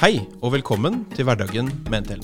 Hei 0.00 0.22
og 0.40 0.54
velkommen 0.54 1.02
til 1.12 1.26
Hverdagen 1.28 1.66
med 1.92 2.06
NTL 2.06 2.22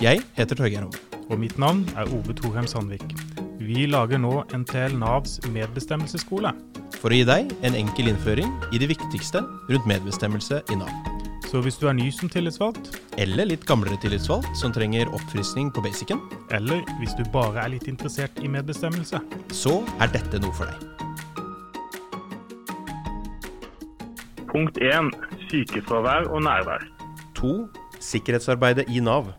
Jeg 0.00 0.22
heter 0.38 0.56
Torgeir 0.56 0.86
Homme. 0.86 1.00
Og 1.28 1.36
mitt 1.42 1.58
navn 1.60 1.82
er 1.92 2.08
Ove 2.16 2.32
Thorheim 2.32 2.64
Sandvik. 2.64 3.02
Vi 3.60 3.82
lager 3.92 4.16
nå 4.16 4.38
NTL 4.56 4.94
Navs 4.96 5.34
medbestemmelsesskole. 5.52 6.54
For 6.96 7.12
å 7.12 7.18
gi 7.18 7.26
deg 7.28 7.50
en 7.60 7.74
enkel 7.76 8.08
innføring 8.08 8.48
i 8.72 8.80
det 8.80 8.88
viktigste 8.88 9.42
rundt 9.44 9.88
medbestemmelse 9.90 10.62
i 10.72 10.78
Nav. 10.80 10.88
Så 11.50 11.60
hvis 11.60 11.76
du 11.76 11.90
er 11.90 11.98
ny 11.98 12.06
som 12.08 12.32
tillitsvalgt, 12.32 12.88
Eller 13.20 13.50
litt 13.50 13.66
gamlere 13.68 14.00
tillitsvalgt 14.00 14.56
som 14.56 14.72
trenger 14.72 15.12
oppfriskning 15.12 15.68
på 15.76 15.84
basicen, 15.84 16.22
eller 16.50 16.80
hvis 17.02 17.12
du 17.18 17.24
bare 17.34 17.66
er 17.66 17.74
litt 17.74 17.84
interessert 17.84 18.32
i 18.40 18.48
medbestemmelse, 18.48 19.20
så 19.52 19.74
er 20.00 20.08
dette 20.08 20.40
noe 20.40 20.56
for 20.56 20.72
deg. 20.72 20.80
Punkt 24.54 24.80
1. 24.80 25.12
Sykefravær 25.50 26.32
og 26.32 26.48
nærvær. 26.48 26.88
2. 27.40 27.68
Sikkerhetsarbeidet 28.00 28.84
i 28.88 29.00
Nav. 29.00 29.32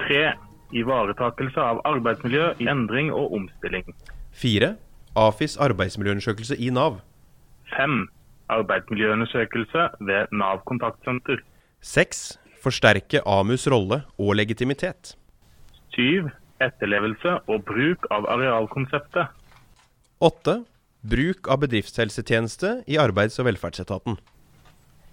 3. 0.00 0.32
Ivaretakelse 0.76 1.60
av 1.60 1.80
arbeidsmiljø 1.88 2.50
i 2.60 2.68
endring 2.68 3.08
og 3.12 3.32
omstilling. 3.38 3.86
4. 4.36 4.74
AFIs 5.16 5.56
arbeidsmiljøundersøkelse 5.56 6.58
i 6.60 6.70
Nav. 6.70 7.00
5. 7.76 8.08
Arbeidsmiljøundersøkelse 8.48 9.88
ved 10.00 10.36
Nav 10.36 10.60
kontaktsenter. 10.68 11.40
6. 11.80 12.38
Forsterke 12.62 13.24
AMUs 13.26 13.66
rolle 13.72 14.02
og 14.18 14.34
legitimitet. 14.36 15.16
7. 15.96 16.28
Etterlevelse 16.60 17.38
og 17.48 17.64
bruk 17.64 18.04
av 18.12 18.28
arealkonseptet. 18.28 19.32
8. 20.20 20.58
Bruk 21.10 21.48
av 21.48 21.62
bedriftshelsetjeneste 21.64 22.82
i 22.86 23.00
Arbeids- 23.00 23.40
og 23.40 23.48
velferdsetaten. 23.48 24.18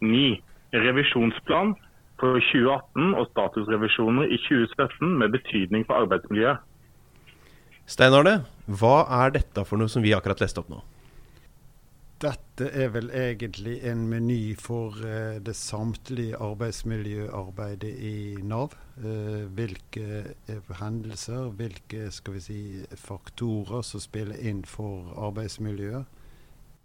9. 0.03 0.41
Revisjonsplan 0.75 1.77
for 2.21 2.41
2018 2.41 3.13
og 3.13 3.29
statusrevisjoner 3.31 4.33
i 4.33 4.39
2017 4.47 5.17
med 5.21 5.33
betydning 5.37 5.85
for 5.87 6.03
arbeidsmiljøet. 6.03 6.63
Stein 7.87 8.13
Arne, 8.13 8.41
hva 8.67 8.97
er 9.23 9.37
dette 9.37 9.63
for 9.63 9.79
noe 9.79 9.91
som 9.91 10.03
vi 10.03 10.15
akkurat 10.15 10.41
leste 10.43 10.59
opp 10.59 10.71
nå? 10.71 10.81
Dette 12.17 12.65
er 12.73 12.89
vel 12.89 13.11
egentlig 13.13 13.75
en 13.85 14.07
meny 14.09 14.55
for 14.57 14.95
eh, 15.05 15.37
det 15.37 15.53
samtlige 15.55 16.39
arbeidsmiljøarbeidet 16.41 17.91
i 18.01 18.15
Nav. 18.41 18.73
Eh, 18.97 19.45
hvilke 19.53 20.23
eh, 20.49 20.71
hendelser, 20.79 21.51
hvilke 21.59 22.09
skal 22.15 22.39
vi 22.39 22.41
si, 22.41 22.61
faktorer 22.97 23.85
som 23.85 24.01
spiller 24.01 24.41
inn 24.41 24.63
for 24.65 25.13
arbeidsmiljøet. 25.29 26.09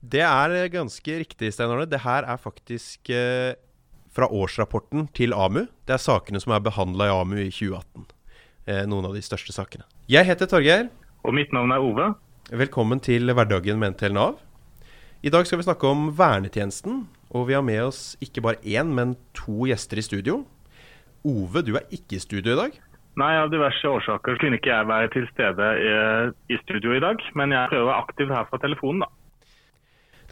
Det 0.03 0.21
er 0.27 0.69
ganske 0.75 1.19
riktig, 1.25 1.55
Stein 1.57 1.73
Arne. 1.73 1.89
Det 1.89 2.05
her 2.05 2.29
er 2.29 2.37
faktisk 2.37 3.09
fra 4.13 4.29
årsrapporten 4.29 5.09
til 5.17 5.33
AMU. 5.33 5.67
Det 5.89 5.97
er 5.97 6.03
sakene 6.03 6.41
som 6.43 6.55
er 6.55 6.65
behandla 6.65 7.09
i 7.09 7.15
AMU 7.15 7.39
i 7.41 7.49
2018. 7.51 8.07
Eh, 8.69 8.85
noen 8.87 9.09
av 9.09 9.17
de 9.17 9.23
største 9.25 9.55
sakene. 9.55 9.87
Jeg 10.11 10.29
heter 10.29 10.51
Torgeir. 10.51 10.91
Og 11.25 11.35
mitt 11.35 11.53
navn 11.55 11.73
er 11.73 11.83
Ove. 11.83 12.13
Velkommen 12.53 13.01
til 13.03 13.33
Hverdagen 13.33 13.81
med 13.81 13.97
NTL 13.97 14.15
Nav. 14.17 14.39
I 15.23 15.31
dag 15.31 15.47
skal 15.47 15.61
vi 15.61 15.67
snakke 15.69 15.87
om 15.87 16.09
vernetjenesten, 16.19 17.05
og 17.31 17.47
vi 17.49 17.55
har 17.55 17.63
med 17.63 17.81
oss 17.85 18.17
ikke 18.21 18.43
bare 18.43 18.59
én, 18.67 18.91
men 18.93 19.15
to 19.39 19.69
gjester 19.71 20.01
i 20.01 20.05
studio. 20.05 20.43
Ove, 21.25 21.63
du 21.63 21.77
er 21.79 21.87
ikke 21.95 22.19
i 22.19 22.23
studio 22.23 22.57
i 22.57 22.59
dag. 22.59 22.79
Nei, 23.21 23.33
Av 23.39 23.51
diverse 23.53 23.87
årsaker 23.87 24.39
kunne 24.41 24.59
ikke 24.59 24.73
jeg 24.73 24.89
være 24.89 25.11
til 25.13 25.27
stede 25.31 25.67
i, 25.79 25.91
i 26.55 26.59
studio 26.65 26.95
i 26.97 27.03
dag, 27.05 27.23
men 27.39 27.53
jeg 27.55 27.71
prøver 27.71 27.87
å 27.87 27.91
være 27.91 28.05
aktiv 28.07 28.33
her 28.33 28.49
fra 28.51 28.61
telefonen, 28.63 29.05
da. 29.05 29.11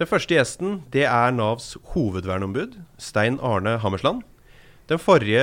Den 0.01 0.09
første 0.09 0.33
gjesten 0.33 0.79
det 0.95 1.03
er 1.05 1.33
Navs 1.37 1.75
hovedverneombud, 1.93 2.79
Stein 2.97 3.37
Arne 3.45 3.77
Hammersland. 3.83 4.23
Den 4.89 4.99
forrige 4.99 5.43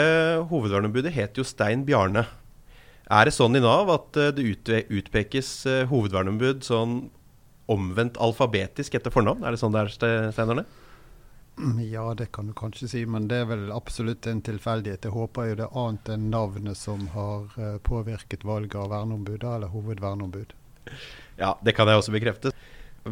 hovedverneombudet 0.50 1.14
het 1.14 1.38
jo 1.38 1.46
Stein 1.46 1.84
Bjarne. 1.86 2.24
Er 3.08 3.30
det 3.30 3.36
sånn 3.38 3.56
i 3.56 3.62
Nav 3.64 3.88
at 3.94 4.18
eh, 4.20 4.32
det 4.36 4.48
utpekes 4.90 5.52
eh, 5.70 5.84
hovedverneombud 5.88 6.66
sånn 6.66 6.98
omvendt 7.72 8.18
alfabetisk 8.24 8.98
etter 8.98 9.14
fornavn? 9.14 9.46
Er 9.46 9.54
det 9.56 9.62
sånn 9.62 9.76
det 9.78 9.84
er, 9.86 9.94
Ste- 9.94 10.32
Stein 10.36 10.52
Arne? 10.56 10.66
Ja, 11.86 12.08
det 12.18 12.28
kan 12.36 12.50
du 12.50 12.54
kanskje 12.58 12.90
si, 12.92 13.04
men 13.10 13.30
det 13.30 13.40
er 13.44 13.48
vel 13.50 13.70
absolutt 13.74 14.28
en 14.30 14.42
tilfeldighet. 14.46 15.06
Jeg 15.08 15.14
håper 15.16 15.52
jo 15.52 15.60
det 15.62 15.66
er 15.70 15.80
annet 15.84 16.12
enn 16.14 16.28
navnet 16.34 16.78
som 16.82 17.06
har 17.14 17.46
eh, 17.62 17.78
påvirket 17.86 18.44
valget 18.46 18.76
av 18.82 18.90
verneombud, 18.92 19.46
eller 19.46 19.72
hovedverneombud. 19.72 20.58
Ja, 21.40 21.54
det 21.62 21.78
kan 21.78 21.88
jeg 21.90 22.02
også 22.02 22.14
bekrefte. 22.18 22.52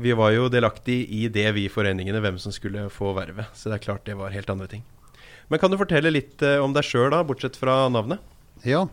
Vi 0.02 0.14
var 0.18 0.34
jo 0.36 0.50
delaktig 0.52 1.04
i 1.14 1.26
det, 1.32 1.48
vi 1.56 1.70
foreningene, 1.72 2.22
hvem 2.24 2.38
som 2.42 2.54
skulle 2.56 2.88
få 2.94 3.14
vervet. 3.18 3.52
Så 3.54 3.72
det 3.72 3.80
er 3.80 3.88
klart 3.88 4.06
det 4.10 4.18
var 4.20 4.34
helt 4.34 4.50
andre 4.52 4.68
ting. 4.72 4.86
Men 5.48 5.62
kan 5.62 5.70
du 5.70 5.78
fortelle 5.78 6.12
litt 6.12 6.42
eh, 6.42 6.58
om 6.58 6.74
deg 6.74 6.86
sjøl, 6.88 7.12
da, 7.14 7.22
bortsett 7.26 7.58
fra 7.60 7.86
navnet? 7.94 8.24
Ja, 8.66 8.88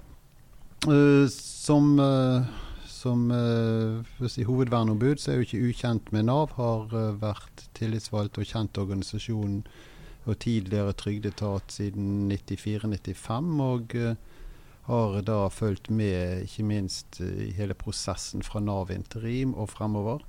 Uh, 0.89 1.29
som, 1.29 2.01
uh, 2.01 2.43
som 2.87 3.31
uh, 3.31 4.27
si, 4.27 4.43
hovedverneombud 4.43 5.21
så 5.21 5.31
er 5.31 5.37
jeg 5.37 5.43
jo 5.43 5.47
ikke 5.47 5.69
ukjent 5.71 6.11
med 6.15 6.27
Nav. 6.27 6.57
Har 6.59 6.91
uh, 6.91 7.15
vært 7.23 7.69
tillitsvalgt 7.79 8.41
og 8.43 8.49
kjent 8.51 8.81
organisasjonen 8.83 9.63
og 10.27 10.39
tidligere 10.43 10.95
trygdeetat 10.99 11.75
siden 11.75 12.31
94-95. 12.31 13.63
Og 13.63 13.97
har 14.87 15.17
da 15.27 15.39
fulgt 15.51 15.91
med 15.91 16.45
ikke 16.47 16.67
minst 16.67 17.19
i 17.23 17.51
hele 17.57 17.75
prosessen 17.79 18.43
fra 18.47 18.63
Nav 18.63 18.91
interim 18.95 19.55
og 19.55 19.71
fremover. 19.75 20.23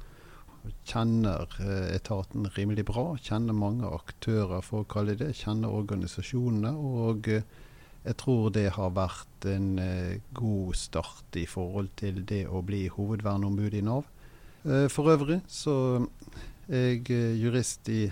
Kjenner 0.87 1.51
eh, 1.59 1.95
etaten 1.95 2.47
rimelig 2.55 2.85
bra. 2.87 3.13
Kjenner 3.19 3.55
mange 3.55 3.87
aktører, 3.87 4.63
for 4.63 4.83
å 4.83 4.89
kalle 4.89 5.15
det. 5.19 5.33
Kjenner 5.35 5.73
organisasjonene. 5.75 6.73
og 6.73 7.29
eh, 7.31 7.45
jeg 8.03 8.17
tror 8.19 8.49
det 8.51 8.65
har 8.75 8.95
vært 8.95 9.47
en 9.47 9.77
eh, 9.79 10.19
god 10.35 10.75
start 10.75 11.37
i 11.39 11.45
forhold 11.47 11.93
til 11.99 12.23
det 12.27 12.45
å 12.47 12.59
bli 12.63 12.85
hovedverneombud 12.91 13.79
i 13.79 13.85
Nav. 13.85 14.09
For 14.63 15.11
øvrig 15.11 15.41
så 15.51 15.73
er 16.71 16.93
jeg 16.93 17.33
jurist 17.35 17.89
i, 17.91 18.05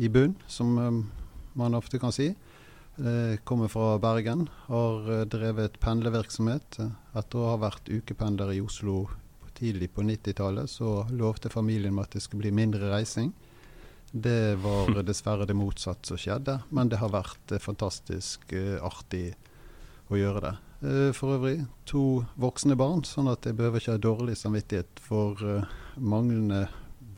i 0.00 0.08
bunn, 0.08 0.32
som 0.48 0.78
man 1.60 1.76
ofte 1.76 2.00
kan 2.00 2.14
si. 2.16 2.30
Jeg 2.96 3.42
kommer 3.44 3.68
fra 3.68 3.98
Bergen. 4.00 4.46
Har 4.70 5.26
drevet 5.28 5.76
pendlervirksomhet. 5.84 6.80
Etter 7.12 7.42
å 7.42 7.50
ha 7.50 7.60
vært 7.60 7.92
ukependler 7.92 8.54
i 8.56 8.62
Oslo 8.64 9.10
tidlig 9.60 9.90
på 9.94 10.02
90-tallet, 10.02 10.70
så 10.70 11.04
lovte 11.12 11.52
familien 11.52 11.94
meg 11.94 12.08
at 12.08 12.16
det 12.16 12.24
skulle 12.24 12.46
bli 12.46 12.54
mindre 12.56 12.90
reising. 12.92 13.32
Det 14.10 14.56
var 14.62 15.02
dessverre 15.06 15.46
det 15.46 15.56
motsatte 15.58 16.10
som 16.10 16.20
skjedde, 16.20 16.60
men 16.74 16.90
det 16.90 17.00
har 17.02 17.12
vært 17.12 17.54
eh, 17.54 17.62
fantastisk 17.62 18.52
eh, 18.56 18.78
artig 18.82 19.34
å 20.10 20.18
gjøre 20.18 20.44
det. 20.46 20.54
Eh, 20.80 21.10
for 21.16 21.36
øvrig 21.36 21.58
to 21.88 22.24
voksne 22.40 22.78
barn, 22.80 23.04
sånn 23.06 23.30
at 23.30 23.46
jeg 23.46 23.58
behøver 23.58 23.82
ikke 23.82 23.98
ha 23.98 24.02
dårlig 24.02 24.38
samvittighet 24.40 25.02
for 25.04 25.38
manglende 26.00 26.66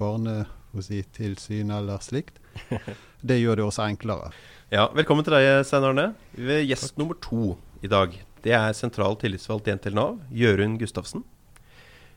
barnetilsyn 0.00 1.72
eller 1.72 2.02
slikt. 2.04 2.42
Det 3.22 3.38
gjør 3.38 3.60
det 3.60 3.64
også 3.68 3.84
enklere. 3.86 4.32
Ja, 4.72 4.88
Velkommen 4.90 5.22
til 5.22 5.36
deg, 5.36 5.60
Stein 5.68 5.84
Arne. 5.86 6.08
Gjest 6.34 6.96
nummer 6.98 7.14
to 7.22 7.54
i 7.86 7.90
dag. 7.92 8.16
Det 8.42 8.50
er 8.56 8.74
sentral 8.74 9.14
tillitsvalgt 9.20 9.68
i 9.70 9.76
NTL 9.76 9.94
Nav, 9.94 10.16
Jørund 10.34 10.80
Gustavsen. 10.80 11.22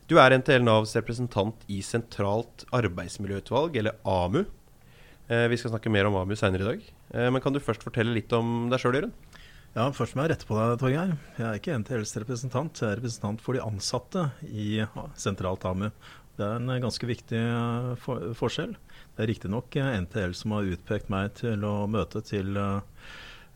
Du 0.06 0.14
er 0.22 0.30
NTL 0.38 0.62
Navs 0.62 0.92
representant 0.94 1.64
i 1.66 1.80
Sentralt 1.82 2.62
arbeidsmiljøutvalg, 2.78 3.74
eller 3.80 3.96
AMU. 4.06 4.44
Eh, 5.26 5.48
vi 5.50 5.56
skal 5.58 5.72
snakke 5.72 5.90
mer 5.90 6.06
om 6.06 6.14
AMU 6.20 6.36
senere 6.38 6.62
i 6.62 6.68
dag. 6.68 6.84
Eh, 7.10 7.26
men 7.34 7.42
kan 7.42 7.50
du 7.50 7.58
først 7.58 7.82
fortelle 7.82 8.14
litt 8.14 8.30
om 8.36 8.68
deg 8.70 8.78
sjøl, 8.78 9.00
Jørund? 9.00 9.16
Ja, 9.74 9.88
Først 9.90 10.14
må 10.14 10.22
jeg 10.22 10.30
rette 10.36 10.46
på 10.46 10.54
deg, 10.54 10.76
Torgeir. 10.78 11.16
Jeg 11.40 11.46
er 11.48 11.58
ikke 11.58 11.80
NTLs 11.82 12.14
representant. 12.22 12.78
Jeg 12.78 12.92
er 12.92 13.00
representant 13.00 13.42
for 13.42 13.58
de 13.58 13.64
ansatte 13.66 14.28
i 14.46 14.78
sentralt 15.18 15.66
AMU. 15.66 15.90
Det 16.38 16.46
er 16.46 16.62
en 16.62 16.86
ganske 16.86 17.10
viktig 17.10 17.42
eh, 17.42 17.90
for 18.06 18.30
forskjell. 18.38 18.78
Det 19.18 19.26
er 19.26 19.30
riktignok 19.32 19.74
NTL 20.06 20.38
som 20.38 20.54
har 20.54 20.70
utpekt 20.70 21.10
meg 21.10 21.34
til 21.42 21.66
å 21.66 21.74
møte 21.90 22.22
til 22.30 22.54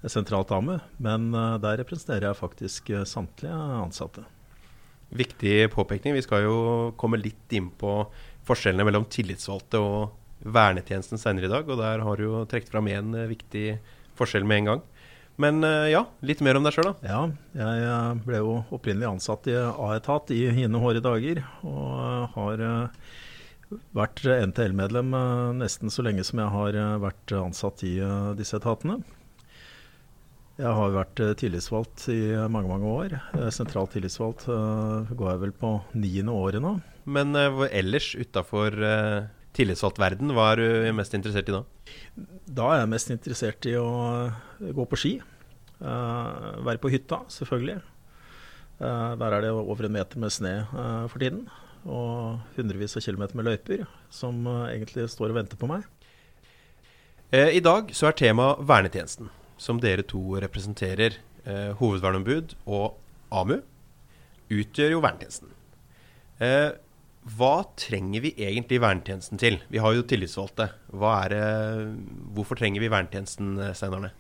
sentralt 0.03 0.51
AMU, 0.57 0.81
men 0.99 1.31
der 1.63 1.79
representerer 1.85 2.33
jeg 2.33 2.43
faktisk 2.43 2.91
samtlige 3.07 3.55
ansatte. 3.85 4.27
Viktig 5.11 5.71
påpekning. 5.75 6.15
Vi 6.15 6.23
skal 6.23 6.45
jo 6.47 6.59
komme 7.01 7.19
litt 7.21 7.57
inn 7.57 7.71
på 7.81 8.05
forskjellene 8.47 8.87
mellom 8.87 9.09
tillitsvalgte 9.11 9.81
og 9.83 10.47
vernetjenesten 10.47 11.21
senere 11.21 11.49
i 11.49 11.53
dag. 11.53 11.69
Og 11.69 11.81
der 11.81 12.05
har 12.07 12.21
du 12.21 12.29
jo 12.29 12.45
trukket 12.51 12.71
fram 12.73 12.91
én 12.91 13.13
viktig 13.31 13.81
forskjell 14.19 14.47
med 14.47 14.63
en 14.63 14.71
gang. 14.73 14.85
Men 15.41 15.65
eh, 15.65 15.89
ja, 15.95 16.05
litt 16.27 16.43
mer 16.45 16.59
om 16.59 16.67
deg 16.67 16.75
sjøl, 16.77 16.91
da. 16.91 17.09
Ja, 17.09 17.21
jeg 17.57 17.85
eh, 17.89 18.23
ble 18.27 18.43
jo 18.43 18.59
opprinnelig 18.77 19.09
ansatt 19.09 19.49
i 19.49 19.57
A-etat 19.57 20.33
i 20.37 20.43
hine 20.53 20.83
hårde 20.83 21.01
dager, 21.05 21.41
og 21.65 21.95
eh, 22.05 22.35
har 22.35 22.65
eh, 22.67 23.07
vært 23.97 24.21
NTL-medlem 24.51 25.15
eh, 25.17 25.47
nesten 25.63 25.93
så 25.93 26.05
lenge 26.05 26.27
som 26.29 26.43
jeg 26.43 26.55
har 26.57 26.77
eh, 26.77 26.99
vært 27.07 27.35
ansatt 27.41 27.87
i 27.89 27.95
eh, 28.05 28.35
disse 28.37 28.59
etatene. 28.61 29.01
Jeg 30.61 30.77
har 30.77 30.91
vært 30.93 31.21
eh, 31.25 31.31
tillitsvalgt 31.41 32.03
i 32.13 32.19
mange, 32.53 32.69
mange 32.69 32.89
år. 32.89 33.15
Eh, 33.33 33.47
Sentralt 33.55 33.95
tillitsvalgt 33.95 34.45
eh, 34.53 35.13
går 35.17 35.29
jeg 35.31 35.41
vel 35.47 35.55
på 35.57 35.71
niende 35.97 36.35
året 36.37 36.61
nå. 36.61 36.75
Men 37.11 37.33
ellers 37.33 38.11
utafor 38.13 38.77
tillitsvalgtverden, 39.57 40.35
hva 40.37 40.51
er 40.53 40.61
du 40.61 40.91
mest 40.99 41.17
interessert 41.17 41.49
i 41.49 41.55
da? 41.55 41.63
Da 42.45 42.67
er 42.75 42.83
jeg 42.83 42.91
mest 42.93 43.13
interessert 43.15 43.67
i 43.67 43.73
å 43.81 43.89
gå 44.61 44.85
på 44.87 44.99
ski. 45.01 45.15
være 45.81 46.79
på 46.79 46.93
hytta, 46.93 47.23
selvfølgelig. 47.33 47.81
der 48.79 49.33
er 49.33 49.41
det 49.41 49.51
over 49.51 49.89
en 49.89 49.97
meter 49.97 50.21
med 50.21 50.31
sne 50.31 50.55
for 51.09 51.19
tiden. 51.19 51.49
Og 51.89 52.39
hundrevis 52.59 52.95
av 53.01 53.03
kilometer 53.09 53.41
med 53.41 53.49
løyper 53.49 53.89
som 54.13 54.45
egentlig 54.69 55.09
står 55.09 55.33
og 55.33 55.41
venter 55.41 55.57
på 55.57 55.73
meg. 55.73 55.89
I 57.33 57.65
dag 57.65 57.91
så 57.97 58.13
er 58.13 58.21
tema 58.21 58.53
vernetjenesten, 58.61 59.33
som 59.61 59.81
dere 59.83 60.07
to 60.09 60.41
representerer. 60.41 61.21
hovedverneombud 61.81 62.53
og 62.69 62.99
AMU 63.33 63.61
utgjør 64.53 64.95
jo 64.95 65.03
vernetjenesten. 65.05 65.53
Eh, 66.41 66.73
hva 67.37 67.55
trenger 67.77 68.25
vi 68.25 68.33
egentlig 68.41 68.81
vernetjenesten 68.81 69.41
til? 69.41 69.59
Vi 69.69 69.81
har 69.83 69.95
jo 69.95 70.07
tillitsvalgte. 70.09 70.71
Det, 70.89 71.45
hvorfor 72.35 72.57
trenger 72.57 72.81
vi 72.81 72.89
vernetjenesten, 72.93 73.59
Steinarne? 73.77 74.13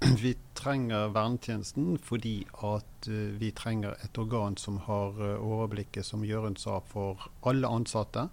Vi 0.24 0.32
trenger 0.56 1.10
vernetjenesten 1.12 1.98
fordi 2.00 2.46
at 2.64 3.08
uh, 3.08 3.34
vi 3.36 3.50
trenger 3.52 3.98
et 4.00 4.16
organ 4.18 4.56
som 4.56 4.78
har 4.86 5.18
uh, 5.20 5.34
overblikket, 5.44 6.06
som 6.08 6.24
Jørund 6.24 6.56
sa, 6.56 6.78
for 6.80 7.28
alle 7.44 7.68
ansatte. 7.68 8.30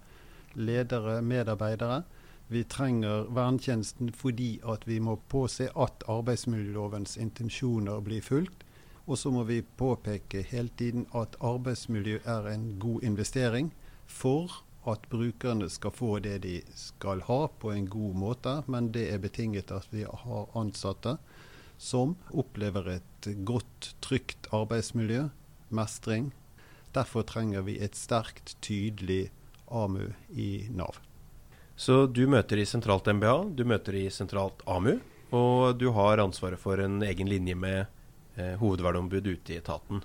Ledere, 0.56 1.20
medarbeidere. 1.20 2.02
Vi 2.48 2.62
trenger 2.64 3.26
vernetjenesten 3.34 4.12
fordi 4.16 4.60
at 4.64 4.86
vi 4.88 4.98
må 5.04 5.18
påse 5.28 5.68
at 5.76 6.04
arbeidsmiljølovens 6.08 7.18
intensjoner 7.20 8.00
blir 8.00 8.24
fulgt. 8.24 8.64
Og 9.08 9.18
så 9.20 9.32
må 9.32 9.44
vi 9.48 9.60
påpeke 9.62 10.42
hele 10.48 10.72
tiden 10.76 11.06
at 11.16 11.36
arbeidsmiljø 11.44 12.20
er 12.24 12.48
en 12.48 12.70
god 12.80 13.04
investering 13.04 13.72
for 14.06 14.62
at 14.88 15.04
brukerne 15.12 15.68
skal 15.70 15.92
få 15.92 16.18
det 16.24 16.38
de 16.44 16.60
skal 16.76 17.20
ha 17.28 17.46
på 17.60 17.72
en 17.72 17.88
god 17.88 18.14
måte. 18.16 18.54
Men 18.66 18.92
det 18.92 19.08
er 19.12 19.20
betinget 19.20 19.72
at 19.72 19.88
vi 19.92 20.04
har 20.08 20.56
ansatte 20.56 21.18
som 21.78 22.16
opplever 22.32 22.88
et 22.96 23.28
godt, 23.44 23.94
trygt 24.00 24.48
arbeidsmiljø, 24.52 25.28
mestring. 25.68 26.32
Derfor 26.94 27.22
trenger 27.22 27.62
vi 27.62 27.78
et 27.78 27.96
sterkt, 27.96 28.56
tydelig 28.64 29.28
AMU 29.70 30.10
i 30.32 30.66
Nav. 30.70 31.07
Så 31.78 32.08
du 32.10 32.24
møter 32.26 32.58
i 32.58 32.66
sentralt 32.66 33.06
MBA, 33.06 33.34
du 33.54 33.62
møter 33.68 33.94
i 33.94 34.08
sentralt 34.10 34.64
AMU, 34.66 34.96
og 35.30 35.78
du 35.78 35.86
har 35.94 36.18
ansvaret 36.18 36.58
for 36.58 36.80
en 36.82 36.98
egen 37.06 37.30
linje 37.30 37.54
med 37.54 37.84
eh, 38.34 38.56
hovedverneombud 38.58 39.28
ute 39.28 39.54
i 39.54 39.60
etaten. 39.60 40.02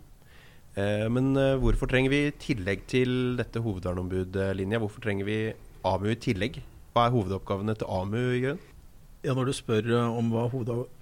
Eh, 0.78 1.08
men 1.10 1.32
eh, 1.34 1.56
hvorfor 1.58 1.90
trenger 1.90 2.14
vi 2.14 2.20
i 2.28 2.36
tillegg 2.38 2.86
til 2.94 3.16
dette 3.40 3.64
hovedverneombudlinja, 3.66 4.82
hvorfor 4.84 5.02
trenger 5.02 5.26
vi 5.26 5.40
AMU 5.90 6.12
i 6.14 6.20
tillegg? 6.22 6.62
Hva 6.94 7.08
er 7.08 7.18
hovedoppgavene 7.18 7.74
til 7.80 7.90
AMU, 7.90 8.22
Jørgen? 8.22 8.62
Ja, 9.24 9.34
Når 9.34 9.50
du 9.50 9.54
spør 9.56 9.90
eh, 9.98 10.18
om 10.20 10.30
hva 10.30 10.46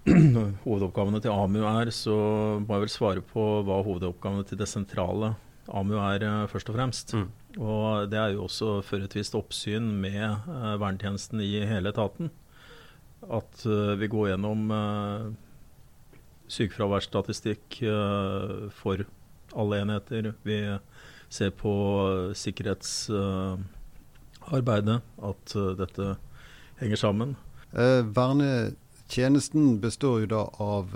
hovedoppgavene 0.68 1.20
til 1.20 1.36
AMU 1.36 1.66
er, 1.68 1.92
så 1.92 2.16
må 2.64 2.78
jeg 2.78 2.88
vel 2.88 2.96
svare 2.96 3.28
på 3.28 3.48
hva 3.68 3.84
hovedoppgavene 3.84 4.48
til 4.48 4.64
det 4.64 4.72
sentrale 4.72 5.36
AMU 5.68 5.98
er, 6.00 6.24
eh, 6.24 6.48
først 6.52 6.70
og 6.72 6.78
fremst. 6.78 7.16
Mm. 7.18 7.30
Og 7.60 8.12
Det 8.12 8.20
er 8.20 8.30
jo 8.36 8.44
også 8.46 8.82
for 8.86 8.98
et 9.04 9.16
visst 9.16 9.36
oppsyn 9.36 10.02
med 10.02 10.36
uh, 10.48 10.80
vernetjenesten 10.80 11.42
i 11.44 11.66
hele 11.68 11.90
etaten. 11.92 12.32
At 13.28 13.66
uh, 13.66 14.00
vi 14.00 14.08
går 14.08 14.28
gjennom 14.32 14.72
uh, 14.72 15.32
sykefraværsstatistikk 16.52 17.84
uh, 17.84 18.70
for 18.72 18.98
alle 19.52 19.82
enheter. 19.84 20.34
Vi 20.44 20.78
ser 21.32 21.50
på 21.56 21.72
sikkerhetsarbeidet, 22.36 25.02
at 25.32 25.56
uh, 25.56 25.78
dette 25.80 26.16
henger 26.82 27.00
sammen. 27.00 27.36
Eh, 27.72 28.04
vernetjenesten 28.04 29.80
består 29.80 30.20
jo 30.24 30.28
da 30.34 30.42
av 30.60 30.92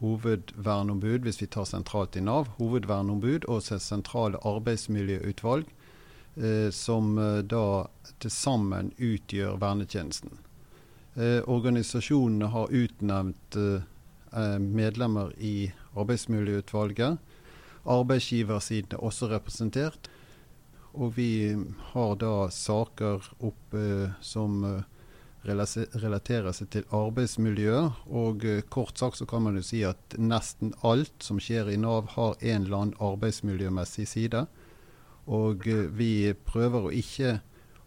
hovedverneombud, 0.00 1.24
hvis 1.26 1.42
vi 1.42 1.46
tar 1.46 1.68
sentralt 1.68 2.16
i 2.16 2.22
Nav, 2.24 2.48
hovedverneombud 2.58 3.48
og 3.48 3.62
sentrale 3.62 4.40
arbeidsmiljøutvalg, 4.44 5.70
eh, 6.36 6.70
som 6.70 7.18
eh, 7.18 7.42
da 7.42 7.86
til 8.20 8.30
sammen 8.30 8.92
utgjør 8.98 9.58
vernetjenesten. 9.62 10.38
Eh, 11.14 11.40
organisasjonene 11.46 12.50
har 12.50 12.72
utnevnt 12.74 13.58
eh, 13.60 13.82
Eh, 14.34 14.58
medlemmer 14.58 15.32
i 15.38 15.72
arbeidsmiljøutvalget. 15.94 17.18
Arbeidsgiversiden 17.86 18.96
er 18.96 19.04
også 19.04 19.28
representert. 19.30 20.08
Og 20.94 21.16
vi 21.16 21.54
har 21.92 22.16
da 22.18 22.48
saker 22.50 23.22
som 24.20 24.64
eh, 24.64 24.82
relaterer 25.46 26.52
seg 26.56 26.70
til 26.72 26.84
arbeidsmiljøet. 26.94 28.04
Og 28.10 28.44
eh, 28.48 28.62
kort 28.72 29.00
sagt 29.00 29.20
så 29.20 29.26
kan 29.28 29.44
man 29.46 29.58
jo 29.58 29.64
si 29.66 29.82
at 29.86 30.16
nesten 30.18 30.74
alt 30.82 31.24
som 31.24 31.40
skjer 31.42 31.72
i 31.72 31.78
Nav 31.80 32.12
har 32.16 32.36
en 32.40 32.66
eller 32.66 32.78
annen 32.80 33.00
arbeidsmiljømessig 33.02 34.06
side. 34.10 34.46
Og 35.24 35.64
vi 35.96 36.34
prøver 36.44 36.88
å 36.88 36.94
ikke 36.94 37.38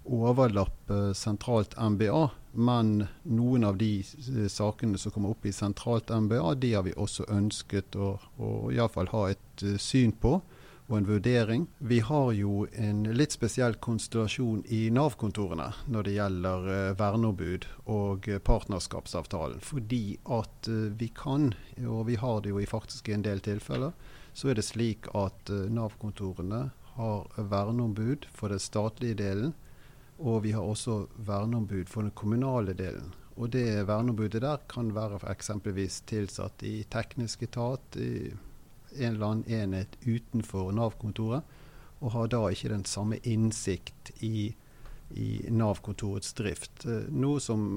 overlappe 0.07 1.11
sentralt 1.17 1.75
MBA, 1.75 2.21
men 2.57 3.07
noen 3.27 3.67
av 3.67 3.77
de 3.81 3.99
eh, 4.01 4.45
sakene 4.51 4.97
som 4.97 5.13
kommer 5.13 5.35
opp 5.35 5.45
i 5.45 5.55
sentralt 5.55 6.09
MBA, 6.09 6.55
de 6.61 6.73
har 6.77 6.87
vi 6.87 6.95
også 6.95 7.27
ønsket 7.33 7.97
å, 7.99 8.15
å 8.39 8.53
iallfall 8.73 9.11
ha 9.13 9.27
et 9.33 9.67
syn 9.81 10.15
på 10.15 10.39
og 10.87 10.97
en 10.97 11.07
vurdering. 11.07 11.67
Vi 11.77 11.99
har 11.99 12.31
jo 12.37 12.65
en 12.73 13.03
litt 13.17 13.35
spesiell 13.35 13.75
konstellasjon 13.83 14.63
i 14.71 14.87
Nav-kontorene 14.95 15.67
når 15.91 16.07
det 16.07 16.15
gjelder 16.15 16.67
uh, 16.71 16.95
verneombud 16.99 17.67
og 17.91 18.29
uh, 18.31 18.39
partnerskapsavtalen. 18.39 19.59
Fordi 19.63 20.17
at 20.23 20.71
uh, 20.71 20.87
vi 20.95 21.11
kan, 21.11 21.51
og 21.83 22.07
vi 22.07 22.17
har 22.19 22.41
det 22.41 22.55
jo 22.55 22.63
i 22.63 22.69
faktisk 22.69 23.11
en 23.11 23.27
del 23.27 23.43
tilfeller, 23.43 23.95
så 24.37 24.51
er 24.51 24.59
det 24.59 24.67
slik 24.67 25.09
at 25.17 25.49
Nav-kontorene 25.49 26.67
har 26.97 27.39
verneombud 27.51 28.27
for 28.33 28.53
den 28.53 28.61
statlige 28.61 29.17
delen 29.17 29.55
og 30.17 30.43
vi 30.43 30.51
har 30.55 30.65
også 30.65 31.05
verneombud 31.25 31.89
for 31.89 32.05
den 32.05 32.15
kommunale 32.17 32.73
delen. 32.73 33.13
Og 33.37 33.51
det 33.53 33.85
verneombudet 33.85 34.41
der 34.41 34.63
kan 34.69 34.89
være 34.95 35.19
eksempelvis 35.29 36.01
tilsatt 36.09 36.63
i 36.65 36.81
teknisk 36.89 37.43
etat, 37.45 37.97
i 37.97 38.33
en 38.95 39.13
eller 39.15 39.25
annen 39.25 39.49
enhet 39.61 39.97
utenfor 40.05 40.71
Nav-kontoret, 40.77 41.43
og 41.99 42.11
har 42.13 42.27
da 42.29 42.43
ikke 42.53 42.69
den 42.69 42.85
samme 42.85 43.17
innsikt 43.25 44.11
i, 44.23 44.53
i 45.17 45.27
Nav-kontorets 45.49 46.33
drift. 46.37 46.85
Eh, 46.85 47.07
noe 47.09 47.41
som 47.41 47.67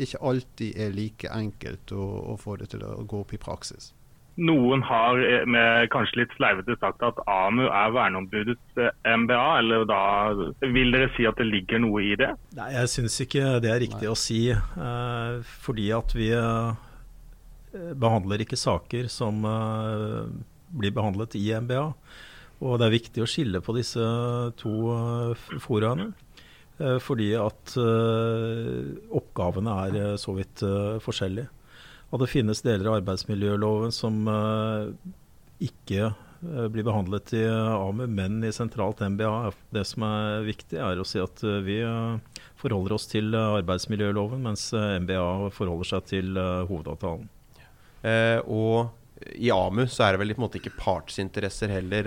ikke 0.00 0.20
alltid 0.24 0.76
er 0.80 0.94
like 0.96 1.28
enkelt 1.28 1.92
å, 1.92 2.04
å 2.32 2.36
få 2.40 2.56
det 2.60 2.70
til 2.72 2.84
å 2.86 3.02
gå 3.04 3.20
opp 3.24 3.34
i 3.36 3.40
praksis. 3.42 3.92
Noen 4.40 4.80
har 4.86 5.18
eh, 5.20 5.42
med 5.44 5.90
kanskje 5.92 6.22
litt 6.22 6.34
sleivete 6.38 6.76
sagt 6.80 7.02
at 7.04 7.18
AMU 7.28 7.66
er 7.66 7.90
verneombudets 7.92 8.78
eh, 8.80 8.92
MBA. 9.04 9.42
eller 9.58 9.84
da 9.90 10.00
Vil 10.62 10.94
dere 10.94 11.10
si 11.16 11.26
at 11.28 11.36
det 11.36 11.48
ligger 11.50 11.82
noe 11.82 12.00
i 12.06 12.14
det? 12.16 12.30
Nei, 12.56 12.70
Jeg 12.78 12.92
syns 12.94 13.18
ikke 13.26 13.58
det 13.60 13.72
er 13.74 13.82
riktig 13.82 14.06
Nei. 14.06 14.12
å 14.14 14.16
si. 14.16 14.40
Eh, 14.54 15.50
fordi 15.66 15.90
at 15.98 16.14
vi 16.16 16.30
behandler 17.72 18.42
ikke 18.42 18.58
saker 18.58 19.08
som 19.12 19.44
eh, 19.46 20.26
blir 20.80 20.94
behandlet 20.94 21.36
i 21.38 21.46
MBA. 21.54 21.84
Og 22.60 22.76
det 22.76 22.88
er 22.88 22.96
viktig 22.96 23.22
å 23.24 23.30
skille 23.30 23.62
på 23.64 23.74
disse 23.76 24.02
to 24.60 24.74
eh, 24.96 25.46
foraene. 25.62 26.12
fordi 27.04 27.34
at 27.36 27.74
oppgavene 29.12 29.72
er 29.84 30.14
så 30.16 30.32
vidt 30.32 30.62
forskjellige. 31.04 31.50
Og 32.08 32.22
det 32.22 32.28
finnes 32.32 32.62
deler 32.64 32.88
av 32.88 32.94
arbeidsmiljøloven 33.02 33.92
som 33.92 34.24
ikke 35.60 36.08
blir 36.72 36.86
behandlet 36.88 37.34
i 37.36 37.42
AMU, 37.44 38.06
men 38.08 38.40
i 38.48 38.52
sentralt 38.56 39.04
MBA. 39.04 39.52
Det 39.76 39.84
som 39.84 40.06
er 40.08 40.46
viktig, 40.46 40.78
er 40.80 40.96
å 40.96 41.04
si 41.04 41.20
at 41.20 41.44
vi 41.66 41.82
forholder 42.62 42.96
oss 42.96 43.10
til 43.12 43.36
arbeidsmiljøloven, 43.36 44.40
mens 44.48 44.70
MBA 44.72 45.52
forholder 45.52 45.92
seg 45.92 46.08
til 46.14 46.32
hovedavtalen. 46.40 47.28
Og 48.00 49.32
i 49.36 49.50
AMU 49.52 49.84
så 49.84 50.06
er 50.06 50.14
det 50.14 50.20
vel 50.22 50.32
på 50.32 50.40
en 50.40 50.44
måte 50.46 50.60
ikke 50.60 50.78
partsinteresser 50.78 51.72
heller 51.74 52.06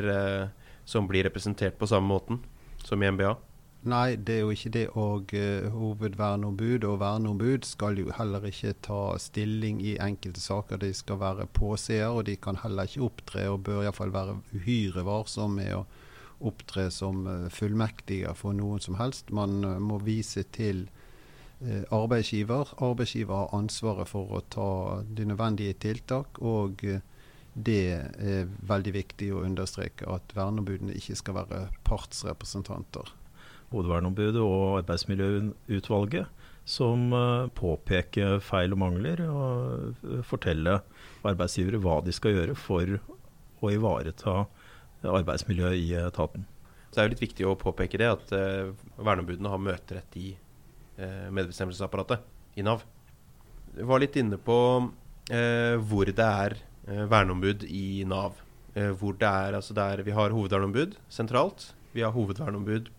som 0.85 1.05
blir 1.07 1.27
representert 1.27 1.77
på 1.77 1.89
samme 1.91 2.09
måten 2.09 2.39
som 2.83 3.03
i 3.03 3.11
MBA? 3.11 3.35
Nei, 3.83 4.15
det 4.15 4.37
er 4.37 4.45
jo 4.45 4.53
ikke 4.55 4.71
det. 4.71 4.83
Og 4.95 5.33
uh, 5.35 5.67
hovedverneombud 5.73 6.85
og 6.87 7.01
verneombud 7.01 7.67
skal 7.67 7.99
jo 7.99 8.13
heller 8.15 8.45
ikke 8.47 8.71
ta 8.85 9.01
stilling 9.19 9.81
i 9.83 9.97
enkelte 9.99 10.39
saker. 10.39 10.79
De 10.79 10.93
skal 10.95 11.19
være 11.19 11.49
påseere, 11.51 12.07
og 12.11 12.23
de 12.29 12.37
kan 12.39 12.59
heller 12.63 12.87
ikke 12.87 13.03
opptre, 13.09 13.49
og 13.51 13.65
bør 13.67 13.83
iallfall 13.83 14.13
være 14.15 14.37
uhyre 14.55 15.03
varsomme 15.07 15.59
med 15.59 15.75
å 15.75 15.83
opptre 16.47 16.89
som 16.91 17.27
fullmektige 17.51 18.31
for 18.35 18.55
noen 18.55 18.79
som 18.83 18.95
helst. 18.99 19.31
Man 19.35 19.61
må 19.83 19.99
vise 20.03 20.43
til 20.55 20.87
arbeidsgiver. 21.93 22.73
Arbeidsgiver 22.83 23.43
har 23.43 23.57
ansvaret 23.57 24.09
for 24.09 24.35
å 24.35 24.43
ta 24.49 24.69
de 25.03 25.25
nødvendige 25.29 25.73
tiltak. 25.79 26.41
og 26.41 26.83
det 27.53 27.81
er 27.93 28.47
veldig 28.65 28.93
viktig 28.93 29.27
å 29.29 29.43
understreke 29.45 30.07
at 30.09 30.33
verneombudene 30.33 30.95
ikke 30.97 31.15
skal 31.19 31.35
være 31.37 31.67
partsrepresentanter 31.85 33.11
hovedverneombudet 33.73 34.41
og 34.41 34.79
arbeidsmiljøutvalget 34.81 36.49
som 36.69 37.11
påpeker 37.57 38.39
feil 38.43 38.75
og 38.75 38.79
mangler, 38.79 39.21
og 39.27 40.23
forteller 40.29 40.81
arbeidsgivere 41.27 41.81
hva 41.83 41.99
de 42.05 42.13
skal 42.15 42.37
gjøre 42.37 42.55
for 42.55 42.97
å 43.63 43.71
ivareta 43.73 44.45
arbeidsmiljøet 45.03 45.81
i 45.81 45.91
etaten. 45.99 46.47
Det 46.93 47.01
er 47.01 47.09
jo 47.09 47.13
litt 47.15 47.25
viktig 47.25 47.47
å 47.49 47.57
påpeke 47.59 47.99
det, 47.99 48.09
at 48.13 48.33
verneombudene 48.95 49.51
har 49.51 49.61
møterett 49.61 50.17
i 50.21 50.31
medbestemmelsesapparatet 50.97 52.59
i 52.59 52.65
Nav. 52.65 52.83
Du 53.73 53.81
var 53.89 54.03
litt 54.03 54.17
inne 54.21 54.37
på 54.37 54.57
hvor 55.89 56.09
det 56.09 56.25
er 56.25 56.55
verneombud 56.85 57.63
i 57.65 58.03
Nav. 58.05 58.35
hvor 58.99 59.15
det 59.17 59.29
er, 59.29 59.57
altså 59.57 59.73
der 59.73 60.03
Vi 60.03 60.11
har 60.11 60.29
hovedverneombud 60.29 60.95
sentralt. 61.09 61.71
Vi 61.93 62.01
har 62.01 62.11
hovedverneombud 62.11 62.89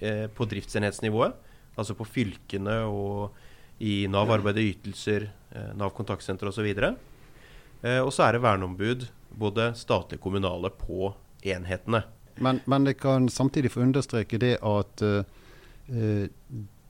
eh, 0.00 0.26
på 0.30 0.46
driftsenhetsnivået, 0.46 1.34
altså 1.76 1.96
på 1.98 2.06
fylkene 2.06 2.78
og 2.86 3.34
i 3.82 4.04
Nav 4.10 4.30
arbeid 4.30 4.60
og 4.60 4.68
ytelser, 4.70 5.28
eh, 5.50 5.72
Nav 5.74 5.90
kontaktsenter 5.96 6.50
osv. 6.50 6.68
Eh, 6.74 8.00
og 8.00 8.12
så 8.14 8.28
er 8.28 8.36
det 8.36 8.44
verneombud, 8.44 9.08
både 9.34 9.72
statlige 9.74 10.22
og 10.22 10.28
kommunale, 10.28 10.70
på 10.70 11.10
enhetene. 11.42 12.04
Men, 12.38 12.60
men 12.70 12.86
jeg 12.86 13.00
kan 13.02 13.28
samtidig 13.28 13.72
få 13.74 13.82
understreke 13.84 14.38
det 14.42 14.56
at 14.62 15.02
uh, 15.06 15.22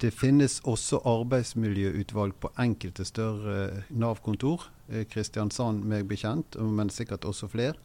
det 0.03 0.11
finnes 0.11 0.59
også 0.67 0.99
arbeidsmiljøutvalg 1.07 2.35
på 2.43 2.51
enkelte 2.61 3.07
større 3.07 3.85
Nav-kontor. 3.91 4.67
Kristiansand 5.11 5.85
meg 5.89 6.09
bekjent, 6.11 6.59
men 6.59 6.91
sikkert 6.93 7.25
også 7.25 7.49
flere. 7.53 7.79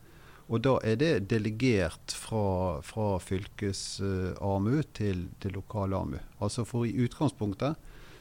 Og 0.49 0.63
da 0.65 0.79
er 0.81 0.97
det 0.97 1.29
delegert 1.29 2.15
fra, 2.17 2.81
fra 2.81 3.19
fylkes-AMU 3.21 4.81
til, 4.97 5.27
det 5.43 5.53
lokale 5.53 5.99
AMU. 5.99 6.17
Altså 6.41 6.65
for 6.65 6.89
i 6.89 6.95
utgangspunktet 7.05 7.77